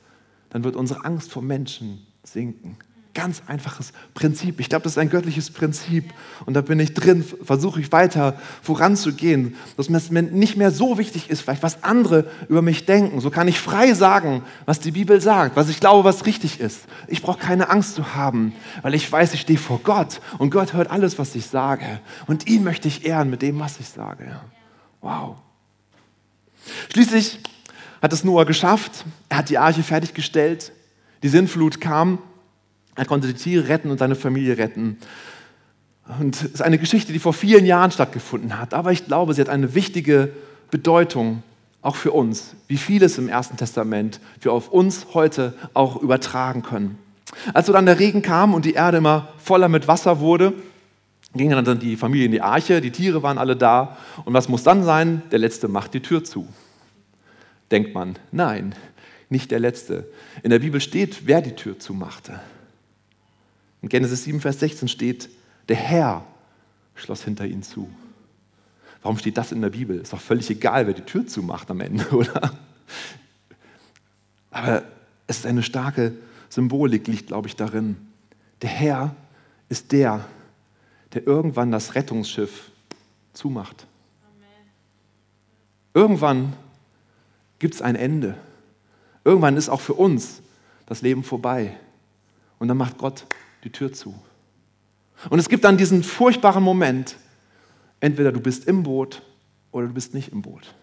dann 0.50 0.64
wird 0.64 0.76
unsere 0.76 1.04
Angst 1.04 1.32
vor 1.32 1.42
Menschen 1.42 2.06
sinken. 2.24 2.78
Ganz 3.14 3.44
einfaches 3.46 3.94
Prinzip. 4.16 4.60
Ich 4.60 4.70
glaube, 4.70 4.84
das 4.84 4.94
ist 4.94 4.98
ein 4.98 5.12
göttliches 5.12 5.52
Prinzip. 5.52 6.12
Und 6.48 6.56
da 6.56 6.62
bin 6.62 6.80
ich 6.80 6.96
drin, 6.96 7.24
versuche 7.44 7.80
ich 7.80 7.92
weiter 7.92 8.40
voranzugehen, 8.64 9.56
dass 9.78 9.90
mir 9.90 10.24
nicht 10.24 10.58
mehr 10.58 10.72
so 10.72 10.98
wichtig 10.98 11.30
ist, 11.30 11.42
vielleicht 11.42 11.62
was 11.62 11.84
andere 11.84 12.26
über 12.50 12.64
mich 12.64 12.88
denken. 12.88 13.22
So 13.22 13.30
kann 13.30 13.48
ich 13.48 13.60
frei 13.60 13.94
sagen, 13.94 14.42
was 14.66 14.80
die 14.80 14.92
Bibel 14.92 15.22
sagt, 15.22 15.56
was 15.56 15.70
ich 15.70 15.80
glaube, 15.80 16.04
was 16.04 16.26
richtig 16.26 16.60
ist. 16.60 16.86
Ich 17.08 17.22
brauche 17.22 17.38
keine 17.38 17.70
Angst 17.70 17.94
zu 17.94 18.16
haben, 18.16 18.54
weil 18.82 18.96
ich 18.96 19.12
weiß, 19.12 19.36
ich 19.36 19.42
stehe 19.42 19.60
vor 19.60 19.80
Gott 19.84 20.20
und 20.40 20.50
Gott 20.50 20.74
hört 20.74 20.90
alles, 20.90 21.20
was 21.20 21.36
ich 21.36 21.46
sage. 21.46 22.00
Und 22.26 22.48
ihn 22.48 22.64
möchte 22.64 22.88
ich 22.88 23.06
ehren 23.06 23.30
mit 23.30 23.44
dem, 23.44 23.60
was 23.60 23.80
ich 23.80 23.90
sage. 23.90 24.40
Wow. 25.02 25.36
Schließlich 26.92 27.40
hat 28.02 28.12
es 28.12 28.24
Noah 28.24 28.46
geschafft. 28.46 29.06
Er 29.30 29.38
hat 29.38 29.50
die 29.50 29.60
Arche 29.60 29.84
fertiggestellt. 29.84 30.72
Die 31.22 31.30
Sintflut 31.30 31.80
kam 31.80 32.18
er 32.96 33.06
konnte 33.06 33.28
die 33.28 33.34
Tiere 33.34 33.68
retten 33.70 33.90
und 33.90 33.98
seine 33.98 34.16
Familie 34.16 34.58
retten. 34.58 34.98
Und 36.20 36.36
es 36.36 36.44
ist 36.44 36.62
eine 36.62 36.78
Geschichte, 36.78 37.14
die 37.14 37.20
vor 37.20 37.34
vielen 37.34 37.66
Jahren 37.66 37.92
stattgefunden 37.92 38.60
hat. 38.60 38.74
Aber 38.74 38.92
ich 38.92 39.06
glaube, 39.06 39.34
sie 39.34 39.42
hat 39.42 39.50
eine 39.50 39.74
wichtige 39.74 40.30
Bedeutung 40.70 41.44
auch 41.82 41.96
für 41.96 42.12
uns, 42.12 42.56
wie 42.68 42.78
vieles 42.78 43.18
im 43.18 43.28
Ersten 43.28 43.58
Testament 43.58 44.20
wir 44.42 44.54
auf 44.54 44.70
uns 44.70 45.08
heute 45.14 45.54
auch 45.74 46.02
übertragen 46.02 46.64
können. 46.64 46.98
Als 47.54 47.68
dann 47.68 47.86
der 47.86 48.00
Regen 48.00 48.22
kam 48.22 48.54
und 48.54 48.66
die 48.66 48.74
Erde 48.74 48.98
immer 48.98 49.30
voller 49.38 49.68
mit 49.68 49.88
Wasser 49.88 50.20
wurde, 50.20 50.54
ging 51.36 51.50
dann 51.50 51.80
die 51.80 51.98
Familie 51.98 52.26
in 52.26 52.32
die 52.32 52.42
Arche, 52.42 52.80
die 52.80 52.92
Tiere 52.92 53.24
waren 53.24 53.38
alle 53.38 53.56
da. 53.56 53.98
Und 54.24 54.34
was 54.34 54.50
muss 54.50 54.64
dann 54.64 54.84
sein? 54.84 55.24
Der 55.32 55.40
Letzte 55.40 55.68
macht 55.68 55.94
die 55.94 56.00
Tür 56.00 56.24
zu. 56.24 56.48
Denkt 57.72 57.94
man, 57.94 58.18
nein, 58.32 58.76
nicht 59.30 59.52
der 59.52 59.60
Letzte. 59.60 60.08
In 60.44 60.52
der 60.52 60.60
Bibel 60.60 60.80
steht, 60.80 61.26
wer 61.26 61.42
die 61.42 61.56
Tür 61.56 61.80
zumachte. 61.80 62.40
In 63.84 63.90
Genesis 63.90 64.24
7, 64.24 64.40
Vers 64.40 64.62
16 64.62 64.88
steht, 64.88 65.30
der 65.68 65.76
Herr 65.76 66.26
schloss 66.96 67.26
hinter 67.26 67.46
ihnen 67.46 67.64
zu. 67.64 67.90
Warum 69.02 69.18
steht 69.18 69.38
das 69.38 69.52
in 69.52 69.62
der 69.62 69.72
Bibel? 69.72 70.00
Ist 70.00 70.14
doch 70.14 70.22
völlig 70.22 70.50
egal, 70.50 70.88
wer 70.88 70.94
die 70.94 71.02
Tür 71.02 71.28
zumacht 71.28 71.70
am 71.70 71.82
Ende, 71.82 72.08
oder? 72.12 72.58
Aber 74.52 74.84
es 75.28 75.40
ist 75.40 75.46
eine 75.46 75.64
starke 75.64 76.14
Symbolik, 76.48 77.08
liegt, 77.08 77.28
glaube 77.28 77.50
ich, 77.50 77.58
darin. 77.58 77.98
Der 78.62 78.70
Herr 78.70 79.16
ist 79.68 79.92
der, 79.92 80.26
der 81.12 81.28
irgendwann 81.28 81.70
das 81.70 81.94
Rettungsschiff 81.94 82.72
zumacht. 83.34 83.86
Irgendwann 85.94 86.54
gibt 87.60 87.76
es 87.76 87.82
ein 87.82 87.98
Ende. 87.98 88.38
Irgendwann 89.26 89.58
ist 89.58 89.68
auch 89.68 89.82
für 89.82 89.94
uns 89.94 90.42
das 90.86 91.02
Leben 91.02 91.24
vorbei. 91.24 91.76
und 92.60 92.70
dann 92.70 92.78
macht 92.78 92.98
Gott 92.98 93.26
die 93.64 93.72
Tür 93.72 93.94
zu. 93.94 94.16
Und 95.30 95.40
es 95.40 95.50
gibt 95.50 95.64
dann 95.64 95.78
diesen 95.78 96.04
furchtbaren 96.04 96.64
Moment, 96.64 97.16
entweder 98.00 98.32
du 98.32 98.40
bist 98.40 98.68
im 98.68 98.84
Boot 98.84 99.22
oder 99.72 99.88
du 99.88 99.94
bist 99.94 100.14
nicht 100.14 100.32
im 100.32 100.42
Boot. 100.42 100.74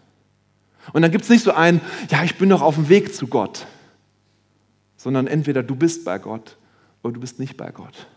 Und 0.93 1.03
dann 1.03 1.11
gibt 1.11 1.23
es 1.23 1.29
nicht 1.29 1.43
so 1.43 1.51
ein, 1.51 1.79
ja, 2.09 2.23
ich 2.23 2.37
bin 2.37 2.49
noch 2.49 2.61
auf 2.61 2.75
dem 2.75 2.89
Weg 2.89 3.13
zu 3.13 3.27
Gott, 3.27 3.67
sondern 4.97 5.27
entweder 5.27 5.61
du 5.61 5.75
bist 5.75 6.05
bei 6.05 6.17
Gott 6.17 6.57
oder 7.03 7.13
du 7.13 7.19
bist 7.19 7.39
nicht 7.39 7.55
bei 7.55 7.71
Gott. 7.71 8.07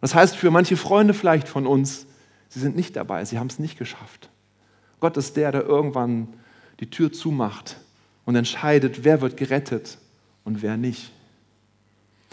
Das 0.00 0.14
heißt 0.14 0.36
für 0.36 0.50
manche 0.50 0.76
Freunde 0.76 1.14
vielleicht 1.14 1.48
von 1.48 1.66
uns, 1.66 2.06
sie 2.48 2.60
sind 2.60 2.76
nicht 2.76 2.94
dabei, 2.96 3.24
sie 3.24 3.38
haben 3.38 3.46
es 3.46 3.58
nicht 3.58 3.78
geschafft. 3.78 4.28
Gott 5.00 5.16
ist 5.16 5.36
der, 5.36 5.50
der 5.50 5.62
irgendwann 5.64 6.28
die 6.80 6.90
Tür 6.90 7.12
zumacht 7.12 7.76
und 8.26 8.36
entscheidet, 8.36 9.04
wer 9.04 9.20
wird 9.20 9.36
gerettet 9.36 9.98
und 10.44 10.62
wer 10.62 10.76
nicht. 10.76 11.10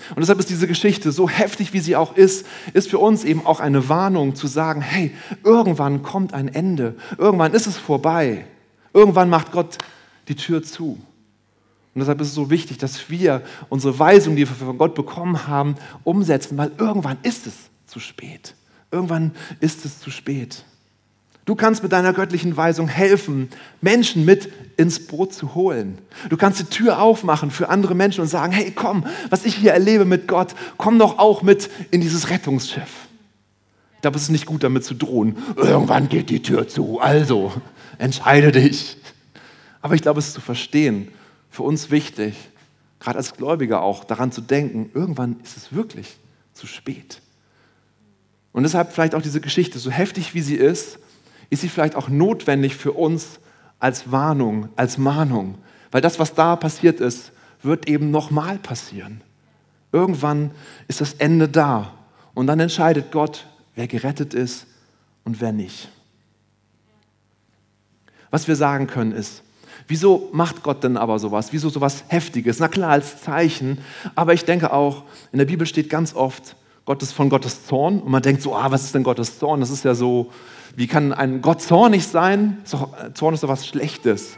Und 0.10 0.20
deshalb 0.20 0.40
ist 0.40 0.50
diese 0.50 0.68
Geschichte, 0.68 1.12
so 1.12 1.30
heftig 1.30 1.74
wie 1.74 1.80
sie 1.80 1.96
auch 1.96 2.16
ist, 2.16 2.46
ist 2.74 2.90
für 2.90 3.00
uns 3.00 3.24
eben 3.24 3.46
auch 3.46 3.60
eine 3.60 3.90
Warnung 3.90 4.36
zu 4.36 4.48
sagen, 4.48 4.82
hey, 4.82 5.16
irgendwann 5.44 6.04
kommt 6.04 6.34
ein 6.34 6.48
Ende, 6.48 6.96
irgendwann 7.18 7.54
ist 7.54 7.68
es 7.68 7.78
vorbei, 7.78 8.46
irgendwann 8.94 9.30
macht 9.30 9.52
Gott 9.52 9.78
die 10.28 10.36
Tür 10.36 10.64
zu. 10.64 11.00
Und 11.94 12.00
deshalb 12.00 12.22
ist 12.22 12.30
es 12.30 12.36
so 12.36 12.50
wichtig, 12.50 12.78
dass 12.78 13.10
wir 13.10 13.42
unsere 13.70 14.00
Weisung, 14.00 14.36
die 14.36 14.48
wir 14.48 14.56
von 14.56 14.78
Gott 14.78 14.96
bekommen 14.96 15.48
haben, 15.48 15.76
umsetzen, 16.04 16.58
weil 16.58 16.72
irgendwann 16.78 17.18
ist 17.24 17.48
es 17.48 17.54
zu 17.86 18.00
spät. 18.00 18.56
Irgendwann 18.92 19.32
ist 19.60 19.84
es 19.84 20.00
zu 20.00 20.10
spät. 20.10 20.64
Du 21.52 21.58
kannst 21.58 21.84
mit 21.84 21.92
deiner 21.92 22.14
göttlichen 22.14 22.56
Weisung 22.56 22.88
helfen, 22.88 23.50
Menschen 23.82 24.24
mit 24.24 24.50
ins 24.78 25.06
Boot 25.06 25.34
zu 25.34 25.54
holen. 25.54 25.98
Du 26.30 26.38
kannst 26.38 26.62
die 26.62 26.64
Tür 26.64 27.02
aufmachen 27.02 27.52
für 27.52 27.68
andere 27.68 27.94
Menschen 27.94 28.22
und 28.22 28.28
sagen, 28.28 28.54
hey, 28.54 28.72
komm, 28.74 29.06
was 29.30 29.44
ich 29.44 29.56
hier 29.56 29.74
erlebe 29.74 30.06
mit 30.06 30.30
Gott, 30.30 30.56
komm 30.78 30.98
doch 30.98 31.20
auch 31.20 31.42
mit 31.42 31.70
in 31.92 32.00
dieses 32.00 32.30
Rettungsschiff. 32.30 33.10
Ich 33.96 34.02
glaube, 34.02 34.16
es 34.16 34.24
ist 34.24 34.30
nicht 34.30 34.46
gut, 34.46 34.64
damit 34.64 34.86
zu 34.86 34.94
drohen. 34.94 35.36
Irgendwann 35.58 36.08
geht 36.08 36.30
die 36.30 36.42
Tür 36.42 36.70
zu, 36.70 37.02
also 37.02 37.52
entscheide 37.98 38.54
dich. 38.54 38.96
Aber 39.82 39.94
ich 39.94 40.02
glaube, 40.02 40.20
es 40.20 40.28
ist 40.28 40.36
zu 40.36 40.42
verstehen, 40.42 41.10
für 41.50 41.64
uns 41.64 41.92
wichtig, 41.92 42.34
gerade 43.02 43.18
als 43.18 43.34
Gläubiger 43.34 43.82
auch, 43.82 44.06
daran 44.06 44.32
zu 44.32 44.40
denken, 44.40 44.90
irgendwann 44.94 45.36
ist 45.44 45.58
es 45.58 45.74
wirklich 45.74 46.16
zu 46.54 46.66
spät. 46.66 47.22
Und 48.54 48.64
deshalb 48.64 48.94
vielleicht 48.94 49.16
auch 49.16 49.22
diese 49.22 49.42
Geschichte, 49.42 49.80
so 49.80 49.92
heftig 49.92 50.34
wie 50.34 50.42
sie 50.42 50.56
ist, 50.56 50.98
ist 51.52 51.62
sie 51.62 51.70
vielleicht 51.70 51.96
auch 51.96 52.10
notwendig 52.10 52.76
für 52.76 52.94
uns 52.94 53.40
als 53.78 54.12
Warnung, 54.12 54.70
als 54.78 54.98
Mahnung. 54.98 55.56
Weil 55.92 56.02
das, 56.02 56.18
was 56.18 56.34
da 56.34 56.56
passiert 56.56 57.00
ist, 57.00 57.34
wird 57.62 57.88
eben 57.88 58.10
nochmal 58.10 58.58
passieren. 58.58 59.22
Irgendwann 59.92 60.52
ist 60.88 61.02
das 61.02 61.14
Ende 61.14 61.50
da. 61.50 61.94
Und 62.34 62.48
dann 62.48 62.60
entscheidet 62.60 63.12
Gott, 63.12 63.46
wer 63.76 63.88
gerettet 63.88 64.34
ist 64.34 64.66
und 65.26 65.42
wer 65.42 65.52
nicht. 65.52 65.90
Was 68.30 68.48
wir 68.48 68.56
sagen 68.56 68.88
können 68.88 69.12
ist, 69.12 69.44
wieso 69.88 70.30
macht 70.32 70.64
Gott 70.64 70.86
denn 70.86 70.96
aber 70.96 71.20
sowas? 71.20 71.52
Wieso 71.52 71.68
sowas 71.68 72.06
Heftiges? 72.08 72.60
Na 72.60 72.70
klar, 72.70 72.92
als 72.92 73.22
Zeichen. 73.22 73.80
Aber 74.16 74.34
ich 74.34 74.46
denke 74.46 74.72
auch, 74.72 75.04
in 75.34 75.40
der 75.40 75.46
Bibel 75.46 75.68
steht 75.68 75.90
ganz 75.90 76.16
oft, 76.16 76.56
Gott 76.86 77.02
ist 77.04 77.12
von 77.12 77.30
Gottes 77.30 77.66
Zorn. 77.66 78.00
Und 78.00 78.12
man 78.12 78.22
denkt 78.22 78.42
so, 78.42 78.56
ah, 78.56 78.72
was 78.72 78.84
ist 78.84 78.96
denn 78.96 79.04
Gottes 79.04 79.40
Zorn? 79.40 79.60
Das 79.60 79.70
ist 79.70 79.86
ja 79.86 79.94
so, 79.94 80.32
wie 80.76 80.88
kann 80.88 81.14
ein 81.14 81.42
Gott 81.42 81.62
zornig 81.62 82.08
sein? 82.08 82.58
Zorn 83.14 83.34
ist 83.34 83.44
doch 83.44 83.50
was 83.50 83.68
Schlechtes. 83.68 84.38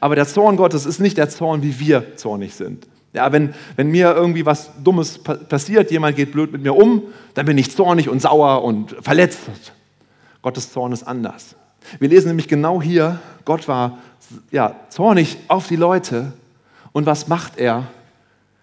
Aber 0.00 0.16
der 0.16 0.26
Zorn 0.26 0.56
Gottes 0.56 0.86
ist 0.86 1.00
nicht 1.00 1.18
der 1.18 1.28
Zorn, 1.28 1.62
wie 1.62 1.78
wir 1.78 2.16
zornig 2.16 2.54
sind. 2.54 2.86
Ja, 3.12 3.30
wenn, 3.30 3.54
wenn 3.76 3.88
mir 3.88 4.14
irgendwie 4.14 4.46
was 4.46 4.70
Dummes 4.82 5.18
passiert, 5.18 5.90
jemand 5.90 6.16
geht 6.16 6.32
blöd 6.32 6.50
mit 6.50 6.62
mir 6.62 6.74
um, 6.74 7.02
dann 7.34 7.44
bin 7.44 7.58
ich 7.58 7.70
zornig 7.70 8.08
und 8.08 8.22
sauer 8.22 8.64
und 8.64 8.96
verletzt. 9.02 9.40
Gottes 10.40 10.72
Zorn 10.72 10.92
ist 10.92 11.02
anders. 11.02 11.56
Wir 11.98 12.08
lesen 12.08 12.28
nämlich 12.28 12.48
genau 12.48 12.80
hier, 12.80 13.20
Gott 13.44 13.68
war 13.68 13.98
ja, 14.50 14.76
zornig 14.88 15.36
auf 15.48 15.66
die 15.66 15.76
Leute. 15.76 16.32
Und 16.92 17.06
was 17.06 17.28
macht 17.28 17.58
er? 17.58 17.88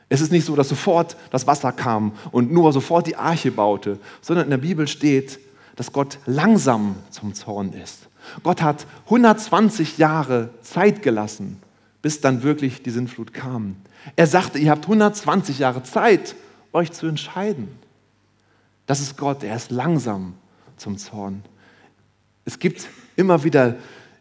Es 0.10 0.22
ist 0.22 0.32
nicht 0.32 0.46
so, 0.46 0.56
dass 0.56 0.68
sofort 0.68 1.16
das 1.30 1.46
Wasser 1.46 1.72
kam 1.72 2.14
und 2.32 2.52
nur 2.52 2.74
sofort 2.74 3.06
die 3.06 3.16
Arche 3.16 3.52
baute, 3.52 4.00
sondern 4.22 4.46
in 4.46 4.52
der 4.52 4.58
Bibel 4.58 4.88
steht, 4.88 5.40
dass 5.76 5.94
Gott 5.94 6.18
langsam 6.26 6.96
zum 7.12 7.34
Zorn 7.36 7.74
ist. 7.74 8.10
Gott 8.44 8.62
hat 8.62 8.86
120 9.06 9.98
Jahre 9.98 10.50
Zeit 10.62 11.04
gelassen, 11.04 11.62
bis 12.02 12.22
dann 12.22 12.44
wirklich 12.44 12.82
die 12.82 12.90
Sintflut 12.90 13.34
kam. 13.34 13.76
Er 14.16 14.28
sagte, 14.28 14.58
ihr 14.58 14.72
habt 14.72 14.86
120 14.86 15.60
Jahre 15.60 15.84
Zeit, 15.84 16.36
euch 16.74 16.92
zu 16.92 17.08
entscheiden. 17.08 17.70
Das 18.88 19.00
ist 19.00 19.18
Gott, 19.18 19.44
er 19.44 19.56
ist 19.56 19.72
langsam 19.72 20.34
zum 20.78 20.98
Zorn. 20.98 21.44
Es 22.46 22.58
gibt 22.58 22.88
immer 23.16 23.44
wieder, 23.44 23.76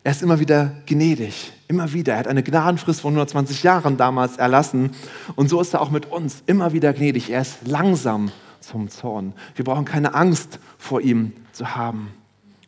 er 0.09 0.13
ist 0.13 0.23
immer 0.23 0.41
wieder 0.41 0.73
gnädig, 0.87 1.53
immer 1.69 1.93
wieder. 1.93 2.15
Er 2.15 2.21
hat 2.21 2.29
eine 2.29 2.43
Gnadenfrist 2.43 3.03
von 3.03 3.13
120 3.13 3.63
Jahren 3.63 3.99
damals 3.99 4.39
erlassen 4.39 4.93
und 5.37 5.51
so 5.51 5.61
ist 5.61 5.75
er 5.75 5.83
auch 5.83 5.91
mit 5.91 6.07
uns 6.07 6.43
immer 6.47 6.73
wieder 6.73 6.95
gnädig. 6.95 7.29
Er 7.29 7.43
ist 7.43 7.59
langsam 7.67 8.33
zum 8.61 8.89
Zorn. 8.89 9.35
Wir 9.55 9.67
brauchen 9.67 9.85
keine 9.85 10.15
Angst 10.15 10.61
vor 10.79 11.03
ihm 11.03 11.35
zu 11.53 11.77
haben. 11.77 12.09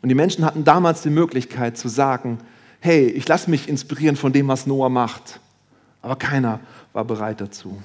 Und 0.03 0.11
die 0.11 0.15
Menschen 0.15 0.45
hatten 0.45 0.65
damals 0.65 1.01
die 1.01 1.09
Möglichkeit 1.09 1.79
zu 1.79 1.89
sagen, 1.89 2.41
hey, 2.79 3.07
ich 3.07 3.27
lasse 3.27 3.49
mich 3.49 3.71
inspirieren 3.71 4.17
von 4.17 4.35
dem, 4.35 4.47
was 4.47 4.67
Noah 4.67 4.91
macht. 4.91 5.41
Aber 6.03 6.17
keiner 6.17 6.61
war 6.93 7.07
bereit 7.07 7.41
dazu. 7.41 7.83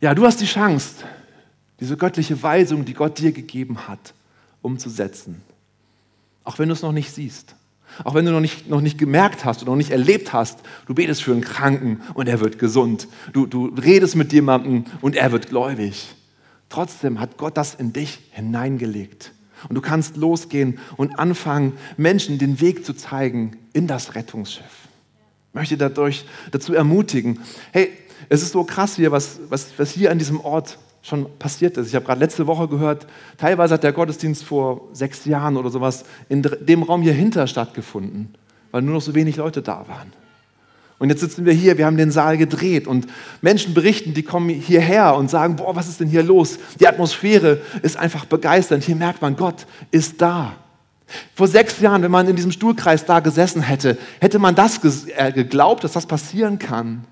Ja, 0.00 0.14
du 0.14 0.24
hast 0.24 0.40
die 0.40 0.46
Chance, 0.46 1.04
diese 1.80 1.98
göttliche 1.98 2.42
Weisung, 2.42 2.86
die 2.86 2.94
Gott 2.94 3.18
dir 3.18 3.32
gegeben 3.32 3.88
hat, 3.88 4.14
umzusetzen. 4.62 5.42
Auch 6.44 6.58
wenn 6.58 6.68
du 6.68 6.74
es 6.74 6.82
noch 6.82 6.92
nicht 6.92 7.12
siehst. 7.12 7.54
Auch 8.04 8.14
wenn 8.14 8.24
du 8.24 8.32
noch 8.32 8.40
nicht, 8.40 8.68
noch 8.68 8.80
nicht 8.80 8.98
gemerkt 8.98 9.44
hast 9.44 9.62
oder 9.62 9.72
noch 9.72 9.76
nicht 9.76 9.90
erlebt 9.90 10.32
hast, 10.32 10.60
du 10.86 10.94
betest 10.94 11.22
für 11.22 11.32
einen 11.32 11.40
Kranken 11.40 12.00
und 12.14 12.28
er 12.28 12.40
wird 12.40 12.58
gesund. 12.58 13.08
Du, 13.32 13.46
du 13.46 13.66
redest 13.66 14.16
mit 14.16 14.32
jemandem 14.32 14.84
und 15.00 15.16
er 15.16 15.32
wird 15.32 15.48
gläubig. 15.48 16.14
Trotzdem 16.68 17.20
hat 17.20 17.36
Gott 17.36 17.56
das 17.56 17.74
in 17.74 17.92
dich 17.92 18.20
hineingelegt. 18.30 19.32
Und 19.68 19.74
du 19.74 19.80
kannst 19.80 20.16
losgehen 20.16 20.78
und 20.96 21.18
anfangen, 21.18 21.74
Menschen 21.96 22.38
den 22.38 22.60
Weg 22.60 22.86
zu 22.86 22.94
zeigen 22.94 23.58
in 23.72 23.86
das 23.86 24.14
Rettungsschiff. 24.14 24.64
Ich 25.50 25.54
möchte 25.54 25.76
dadurch 25.76 26.24
dazu 26.52 26.72
ermutigen, 26.72 27.40
hey, 27.72 27.90
es 28.28 28.42
ist 28.42 28.52
so 28.52 28.64
krass 28.64 28.96
hier, 28.96 29.10
was, 29.10 29.40
was, 29.48 29.68
was 29.76 29.90
hier 29.90 30.10
an 30.10 30.18
diesem 30.18 30.40
Ort 30.40 30.78
schon 31.02 31.26
passiert 31.38 31.76
ist. 31.76 31.88
Ich 31.88 31.94
habe 31.94 32.04
gerade 32.04 32.20
letzte 32.20 32.46
Woche 32.46 32.68
gehört, 32.68 33.06
teilweise 33.38 33.74
hat 33.74 33.82
der 33.82 33.92
Gottesdienst 33.92 34.44
vor 34.44 34.88
sechs 34.92 35.24
Jahren 35.24 35.56
oder 35.56 35.70
sowas 35.70 36.04
in 36.28 36.42
dem 36.42 36.82
Raum 36.82 37.02
hier 37.02 37.12
hinter 37.12 37.46
stattgefunden, 37.46 38.34
weil 38.70 38.82
nur 38.82 38.94
noch 38.94 39.02
so 39.02 39.14
wenig 39.14 39.36
Leute 39.36 39.62
da 39.62 39.86
waren. 39.88 40.12
Und 40.98 41.08
jetzt 41.08 41.20
sitzen 41.20 41.46
wir 41.46 41.54
hier, 41.54 41.78
wir 41.78 41.86
haben 41.86 41.96
den 41.96 42.10
Saal 42.10 42.36
gedreht 42.36 42.86
und 42.86 43.06
Menschen 43.40 43.72
berichten, 43.72 44.12
die 44.12 44.22
kommen 44.22 44.50
hierher 44.50 45.14
und 45.16 45.30
sagen, 45.30 45.56
boah, 45.56 45.74
was 45.74 45.88
ist 45.88 46.00
denn 46.00 46.08
hier 46.08 46.22
los? 46.22 46.58
Die 46.78 46.86
Atmosphäre 46.86 47.62
ist 47.82 47.96
einfach 47.96 48.26
begeisternd. 48.26 48.84
Hier 48.84 48.96
merkt 48.96 49.22
man, 49.22 49.34
Gott 49.34 49.66
ist 49.90 50.20
da. 50.20 50.52
Vor 51.34 51.48
sechs 51.48 51.80
Jahren, 51.80 52.02
wenn 52.02 52.10
man 52.10 52.28
in 52.28 52.36
diesem 52.36 52.52
Stuhlkreis 52.52 53.06
da 53.06 53.20
gesessen 53.20 53.62
hätte, 53.62 53.96
hätte 54.20 54.38
man 54.38 54.54
das 54.54 54.78
äh, 55.16 55.32
geglaubt, 55.32 55.84
dass 55.84 55.92
das 55.92 56.04
passieren 56.04 56.58
kann. 56.58 57.04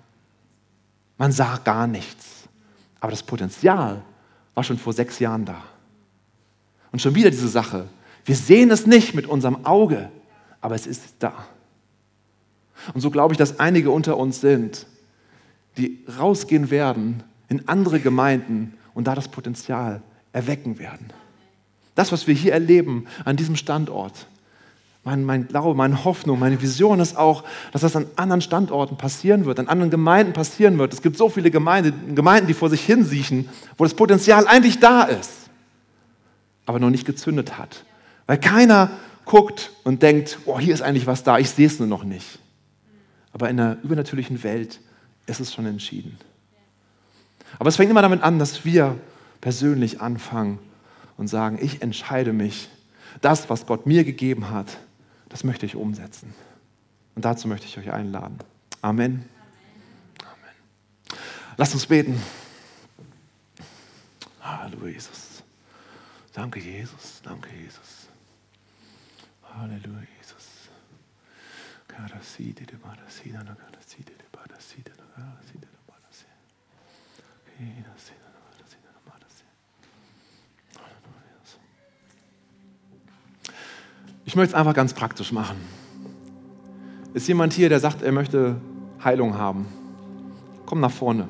Man 1.17 1.33
sah 1.33 1.59
gar 1.65 1.87
nichts. 1.87 2.28
Aber 3.01 3.11
das 3.11 3.23
Potenzial 3.23 4.03
war 4.55 4.65
schon 4.65 4.79
vor 4.79 4.93
sechs 4.93 5.19
Jahren 5.19 5.45
da. 5.45 5.63
Und 6.91 7.01
schon 7.01 7.15
wieder 7.15 7.31
diese 7.31 7.49
Sache. 7.49 7.89
Wir 8.25 8.37
sehen 8.37 8.71
es 8.71 8.87
nicht 8.87 9.15
mit 9.15 9.27
unserem 9.27 9.65
Auge, 9.65 10.11
aber 10.61 10.75
es 10.75 10.87
ist 10.87 11.15
da. 11.19 11.33
Und 12.95 13.01
so 13.01 13.11
glaube 13.11 13.35
ich, 13.35 13.39
dass 13.39 13.61
einige 13.61 13.91
unter 13.91 14.17
uns 14.17 14.41
sind, 14.41 14.87
die 15.77 16.05
rausgehen 16.19 16.71
werden 16.71 17.23
in 17.49 17.69
andere 17.69 18.01
Gemeinden 18.01 18.75
und 18.95 19.07
da 19.07 19.15
das 19.15 19.29
Potenzial 19.29 20.03
erwecken 20.33 20.79
werden. 20.79 21.13
Das, 21.95 22.13
was 22.13 22.27
wir 22.27 22.35
hier 22.35 22.53
erleben 22.53 23.07
an 23.25 23.37
diesem 23.37 23.57
Standort, 23.57 24.27
mein, 25.09 25.25
mein 25.25 25.49
Glaube, 25.49 25.75
meine 25.75 26.05
Hoffnung, 26.05 26.39
meine 26.39 26.61
Vision 26.61 27.01
ist 27.01 27.17
auch, 27.17 27.43
dass 27.73 27.81
das 27.81 27.97
an 27.97 28.07
anderen 28.17 28.43
Standorten 28.43 28.99
passieren 28.99 29.47
wird, 29.47 29.59
an 29.59 29.67
anderen 29.67 29.91
Gemeinden 29.91 30.35
passieren 30.35 30.79
wird. 30.79 30.93
Es 30.93 31.01
gibt 31.01 31.17
so 31.17 31.31
viele 31.31 31.51
Gemeinden, 31.51 32.15
Gemeinden, 32.15 32.47
die 32.47 32.53
vor 32.53 32.69
sich 32.69 32.85
hinsiechen, 32.85 33.49
wo 33.79 33.85
das 33.85 33.95
Potenzial 33.95 34.47
eigentlich 34.47 34.81
da 34.81 35.05
ist, 35.05 35.49
aber 36.67 36.79
noch 36.79 36.91
nicht 36.91 37.07
gezündet 37.07 37.57
hat. 37.57 37.85
Weil 38.27 38.39
keiner 38.39 38.91
guckt 39.25 39.71
und 39.83 40.03
denkt, 40.03 40.41
oh, 40.45 40.59
hier 40.59 40.75
ist 40.75 40.83
eigentlich 40.83 41.07
was 41.07 41.23
da, 41.23 41.39
ich 41.39 41.49
sehe 41.49 41.67
es 41.67 41.79
nur 41.79 41.89
noch 41.89 42.05
nicht. 42.05 42.39
Aber 43.33 43.49
in 43.49 43.57
der 43.57 43.79
übernatürlichen 43.83 44.43
Welt 44.43 44.79
ist 45.27 45.41
es 45.41 45.55
schon 45.55 45.65
entschieden. 45.65 46.19
Aber 47.59 47.71
es 47.71 47.77
fängt 47.77 47.91
immer 47.91 48.03
damit 48.03 48.23
an, 48.23 48.39
dass 48.39 48.67
wir 48.67 48.95
persönlich 49.41 50.03
anfangen 50.03 50.59
und 51.17 51.29
sagen, 51.29 51.59
ich 51.63 51.81
entscheide 51.81 52.35
mich, 52.35 52.69
das, 53.23 53.49
was 53.49 53.65
Gott 53.65 53.87
mir 53.87 54.05
gegeben 54.05 54.51
hat, 54.51 54.77
das 55.29 55.45
möchte 55.45 55.67
ich 55.67 55.77
umsetzen. 55.77 56.35
Und 57.15 57.25
dazu 57.25 57.49
möchte 57.49 57.67
ich 57.67 57.79
euch 57.79 57.93
einladen. 57.93 58.39
Amen. 58.83 59.29
Amen. 60.23 61.19
Lasst 61.57 61.75
uns 61.75 61.87
beten. 61.87 62.21
Jesus. 64.99 65.43
Danke, 66.33 66.61
Jesus. 66.61 67.21
Danke, 67.23 67.51
Jesus. 67.55 68.09
Halleluja, 69.43 70.07
Jesus. 70.19 70.69
Karaside 71.87 72.67
de 72.67 72.77
Barasida, 72.77 73.45
Karaside 73.45 74.13
de 74.17 74.27
Barasida, 74.33 74.93
Karaside 75.15 75.67
de 75.67 75.81
Barasida. 75.87 76.37
Karaside 77.57 78.25
de 78.25 78.41
Barasida, 78.47 78.91
Barasida. 79.07 79.53
Halleluja, 80.77 81.23
Jesus. 81.33 81.61
Ich 84.25 84.28
möchte 84.39 84.55
es 84.55 84.59
einfach 84.59 84.75
ganz 84.75 84.95
praktisch 84.95 85.33
machen. 85.33 85.57
Ist 87.13 87.29
jemand 87.29 87.53
hier, 87.53 87.69
der 87.69 87.81
sagt, 87.81 88.03
er 88.03 88.13
möchte 88.13 88.57
Heilung 89.03 89.37
haben? 89.37 89.67
Komm 90.65 90.81
nach 90.81 90.91
vorne. 90.91 91.29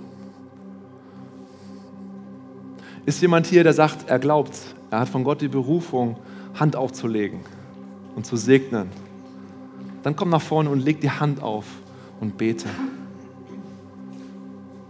Ist 3.07 3.23
jemand 3.23 3.47
hier, 3.47 3.64
der 3.64 3.73
sagt, 3.73 4.09
er 4.09 4.18
glaubt, 4.18 4.53
er 4.90 5.01
hat 5.01 5.09
von 5.09 5.25
Gott 5.25 5.40
die 5.40 5.49
Berufung, 5.49 6.16
Hand 6.55 6.77
aufzulegen 6.77 7.40
und 8.14 8.27
zu 8.27 8.37
segnen? 8.37 8.88
Dann 10.03 10.14
komm 10.14 10.31
nach 10.31 10.42
vorne 10.42 10.71
und 10.71 10.81
leg 10.81 11.01
die 11.01 11.11
Hand 11.11 11.42
auf 11.42 11.64
und 12.21 12.37
bete. 12.37 12.68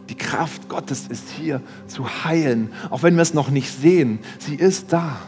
Die 0.09 0.17
Kraft 0.17 0.69
Gottes 0.69 1.07
ist 1.07 1.29
hier 1.29 1.61
zu 1.87 2.25
heilen, 2.25 2.73
auch 2.91 3.03
wenn 3.03 3.15
wir 3.15 3.23
es 3.23 3.35
noch 3.35 3.51
nicht 3.51 3.71
sehen. 3.71 4.19
Sie 4.39 4.55
ist 4.55 4.93
da. 4.93 5.19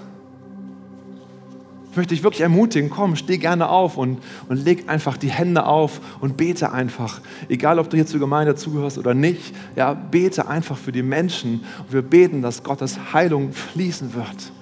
Ich 1.91 1.97
möchte 1.97 2.15
dich 2.15 2.23
wirklich 2.23 2.43
ermutigen, 2.43 2.89
komm, 2.89 3.17
steh 3.17 3.39
gerne 3.39 3.69
auf 3.69 3.97
und, 3.97 4.19
und 4.49 4.65
leg 4.65 4.89
einfach 4.89 5.17
die 5.17 5.31
Hände 5.31 5.67
auf 5.67 6.01
und 6.21 6.37
bete 6.37 6.71
einfach. 6.71 7.21
Egal, 7.49 7.81
ob 7.81 7.91
du 7.91 7.97
hier 7.97 8.07
zur 8.07 8.21
Gemeinde 8.21 8.55
zugehörst 8.55 8.97
oder 8.97 9.13
nicht, 9.13 9.53
ja, 9.75 9.95
bete 9.95 10.47
einfach 10.47 10.79
für 10.79 10.93
die 10.93 11.03
Menschen. 11.03 11.65
Und 11.79 11.93
wir 11.93 12.03
beten, 12.03 12.43
dass 12.43 12.63
Gottes 12.63 12.97
Heilung 13.13 13.53
fließen 13.53 14.15
wird. 14.15 14.53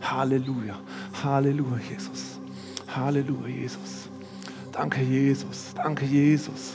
Halleluja, 0.00 0.76
Halleluja, 1.22 1.78
Jesus. 1.90 2.38
Halleluja, 2.96 3.48
Jesus. 3.48 4.08
Danke, 4.72 5.02
Jesus. 5.02 5.74
Danke, 5.74 6.06
Jesus. 6.06 6.72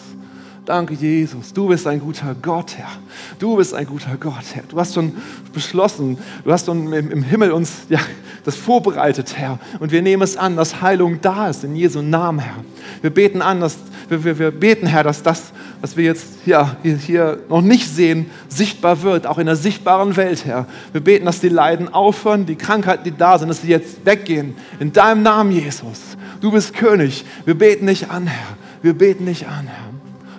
Danke, 0.63 0.93
Jesus. 0.93 1.51
Du 1.53 1.67
bist 1.67 1.87
ein 1.87 1.99
guter 1.99 2.35
Gott, 2.39 2.77
Herr. 2.77 2.91
Du 3.39 3.57
bist 3.57 3.73
ein 3.73 3.87
guter 3.87 4.15
Gott, 4.17 4.45
Herr. 4.53 4.63
Du 4.69 4.79
hast 4.79 4.93
schon 4.93 5.11
beschlossen, 5.53 6.19
du 6.43 6.51
hast 6.51 6.67
schon 6.67 6.93
im 6.93 7.23
Himmel 7.23 7.51
uns 7.51 7.87
ja, 7.89 7.99
das 8.43 8.55
vorbereitet, 8.55 9.37
Herr. 9.37 9.59
Und 9.79 9.91
wir 9.91 10.01
nehmen 10.01 10.21
es 10.23 10.37
an, 10.37 10.55
dass 10.55 10.81
Heilung 10.81 11.21
da 11.21 11.49
ist, 11.49 11.63
in 11.63 11.75
Jesu 11.75 12.01
Namen, 12.01 12.39
Herr. 12.39 12.63
Wir 13.01 13.09
beten 13.09 13.41
an, 13.41 13.61
dass 13.61 13.77
wir, 14.09 14.23
wir, 14.23 14.39
wir 14.39 14.51
beten, 14.51 14.85
Herr, 14.85 15.03
dass 15.03 15.23
das, 15.23 15.53
was 15.81 15.95
wir 15.95 16.03
jetzt 16.03 16.45
ja, 16.45 16.75
hier, 16.81 16.97
hier 16.97 17.39
noch 17.49 17.61
nicht 17.61 17.87
sehen, 17.87 18.29
sichtbar 18.49 19.01
wird, 19.01 19.27
auch 19.27 19.37
in 19.37 19.45
der 19.45 19.55
sichtbaren 19.55 20.15
Welt, 20.17 20.45
Herr. 20.45 20.67
Wir 20.91 21.01
beten, 21.01 21.25
dass 21.25 21.39
die 21.39 21.49
Leiden 21.49 21.93
aufhören, 21.93 22.45
die 22.45 22.55
Krankheiten, 22.55 23.03
die 23.03 23.15
da 23.15 23.39
sind, 23.39 23.47
dass 23.47 23.61
sie 23.61 23.69
jetzt 23.69 24.05
weggehen. 24.05 24.55
In 24.79 24.91
deinem 24.91 25.23
Namen, 25.23 25.51
Jesus. 25.51 25.99
Du 26.41 26.51
bist 26.51 26.73
König. 26.73 27.25
Wir 27.45 27.57
beten 27.57 27.87
dich 27.87 28.09
an, 28.09 28.27
Herr. 28.27 28.57
Wir 28.81 28.93
beten 28.93 29.25
dich 29.25 29.47
an, 29.47 29.67
Herr. 29.67 29.89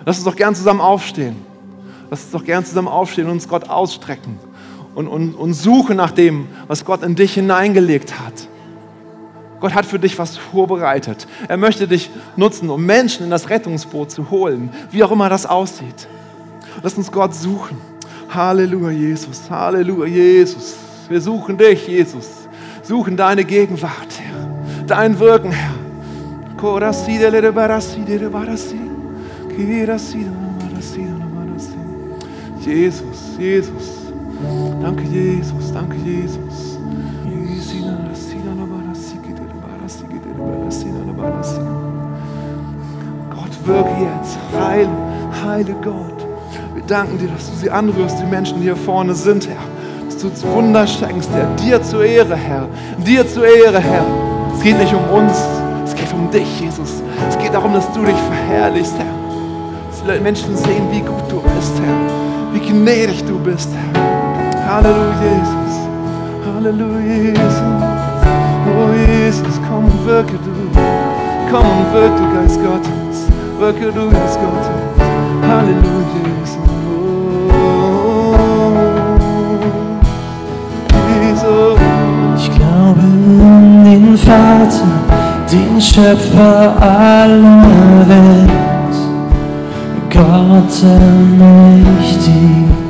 Lass 0.05 0.17
uns 0.17 0.25
doch 0.25 0.35
gern 0.35 0.53
zusammen 0.53 0.81
aufstehen. 0.81 1.35
Lass 2.11 2.23
uns 2.23 2.31
doch 2.31 2.45
gern 2.45 2.63
zusammen 2.63 2.87
aufstehen 2.87 3.25
und 3.25 3.31
uns 3.31 3.47
Gott 3.47 3.67
ausstrecken 3.67 4.37
und, 4.95 5.07
und, 5.07 5.35
und 5.35 5.53
suchen 5.53 5.97
nach 5.97 6.11
dem, 6.11 6.47
was 6.67 6.85
Gott 6.85 7.03
in 7.03 7.15
dich 7.15 7.33
hineingelegt 7.35 8.19
hat. 8.19 8.47
Gott 9.59 9.73
hat 9.73 9.85
für 9.85 9.99
dich 9.99 10.17
was 10.17 10.37
vorbereitet. 10.37 11.27
Er 11.47 11.57
möchte 11.57 11.87
dich 11.87 12.09
nutzen, 12.35 12.69
um 12.69 12.85
Menschen 12.85 13.25
in 13.25 13.29
das 13.29 13.49
Rettungsboot 13.49 14.11
zu 14.11 14.29
holen, 14.29 14.69
wie 14.91 15.03
auch 15.03 15.11
immer 15.11 15.29
das 15.29 15.45
aussieht. 15.45 16.07
Lass 16.81 16.95
uns 16.95 17.11
Gott 17.11 17.33
suchen. 17.33 17.77
Halleluja, 18.29 18.91
Jesus. 18.91 19.49
Halleluja, 19.49 20.05
Jesus. 20.07 20.75
Wir 21.07 21.21
suchen 21.21 21.57
dich, 21.57 21.87
Jesus. 21.87 22.27
Suchen 22.83 23.15
deine 23.15 23.43
Gegenwart, 23.43 24.19
Herr. 24.19 24.85
Dein 24.87 25.17
Wirken, 25.19 25.51
Herr. 25.51 25.73
Jesus, 32.65 33.37
Jesus. 33.37 33.94
Danke, 34.81 35.03
Jesus, 35.03 35.71
danke, 35.73 35.95
Jesus. 35.97 36.77
Gott, 43.29 43.67
wirke 43.67 43.89
jetzt. 44.01 44.37
Heil, 44.59 44.87
heile 45.43 45.73
Gott. 45.83 46.27
Wir 46.73 46.83
danken 46.83 47.17
dir, 47.17 47.27
dass 47.29 47.49
du 47.49 47.57
sie 47.57 47.69
anrührst, 47.69 48.19
die 48.19 48.25
Menschen, 48.25 48.57
die 48.57 48.63
hier 48.63 48.75
vorne 48.75 49.15
sind, 49.15 49.47
Herr. 49.47 49.55
Dass 50.05 50.17
du 50.17 50.27
uns 50.27 50.45
Wunder 50.45 50.85
schenkst, 50.85 51.29
Herr. 51.33 51.47
Dir 51.55 51.81
zur 51.81 52.03
Ehre, 52.05 52.35
Herr. 52.35 52.67
Dir 53.05 53.27
zur 53.27 53.45
Ehre, 53.45 53.79
Herr. 53.79 54.05
Es 54.55 54.61
geht 54.61 54.77
nicht 54.77 54.93
um 54.93 55.17
uns, 55.17 55.33
es 55.85 55.95
geht 55.95 56.13
um 56.13 56.29
dich, 56.31 56.59
Jesus. 56.59 57.01
Es 57.29 57.37
geht 57.37 57.53
darum, 57.53 57.73
dass 57.73 57.91
du 57.91 58.03
dich 58.03 58.15
verherrlichst, 58.15 58.93
Herr. 58.97 60.05
Dass 60.07 60.21
Menschen 60.21 60.55
sehen, 60.55 60.87
wie 60.91 61.01
gut 61.01 61.23
du 61.29 61.41
bist, 61.41 61.73
Herr. 61.83 62.53
Wie 62.53 62.59
gnädig 62.59 63.23
du 63.25 63.39
bist, 63.39 63.69
Herr. 63.73 64.14
Halleluja, 64.75 65.23
Jesus. 65.23 65.75
Halleluja, 66.45 67.15
Jesus. 67.15 67.61
Oh, 68.67 68.91
Jesus, 68.93 69.55
komm 69.69 69.85
und 69.85 70.05
wirke 70.05 70.33
du. 70.33 70.51
Komm 71.49 71.65
und 71.65 71.93
wirke 71.93 72.17
du, 72.17 72.35
Geist 72.35 72.59
Gottes. 72.61 73.27
Wirke 73.57 73.89
du, 73.93 74.09
Geist 74.09 74.37
Gottes. 74.37 74.69
Halleluja, 75.47 76.19
Jesus. 76.25 76.57
Jesus. 81.21 81.79
Ich 82.37 82.49
glaube 82.53 82.99
an 82.99 83.85
den 83.85 84.17
Vater, 84.17 84.89
den 85.49 85.79
Schöpfer 85.79 86.75
aller 86.81 88.09
Welt. 88.09 88.49
Gott 90.09 90.83
allmächtig. 90.83 92.84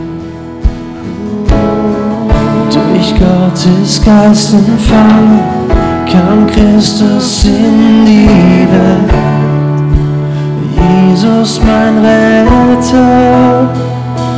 Gottes 3.20 4.02
Geist 4.04 4.54
empfangen 4.54 5.40
kam 6.12 6.48
Christus 6.48 7.46
in 7.46 8.06
die 8.06 8.68
Welt. 8.72 9.14
Jesus 10.78 11.62
mein 11.66 11.98
Retter, 12.00 13.70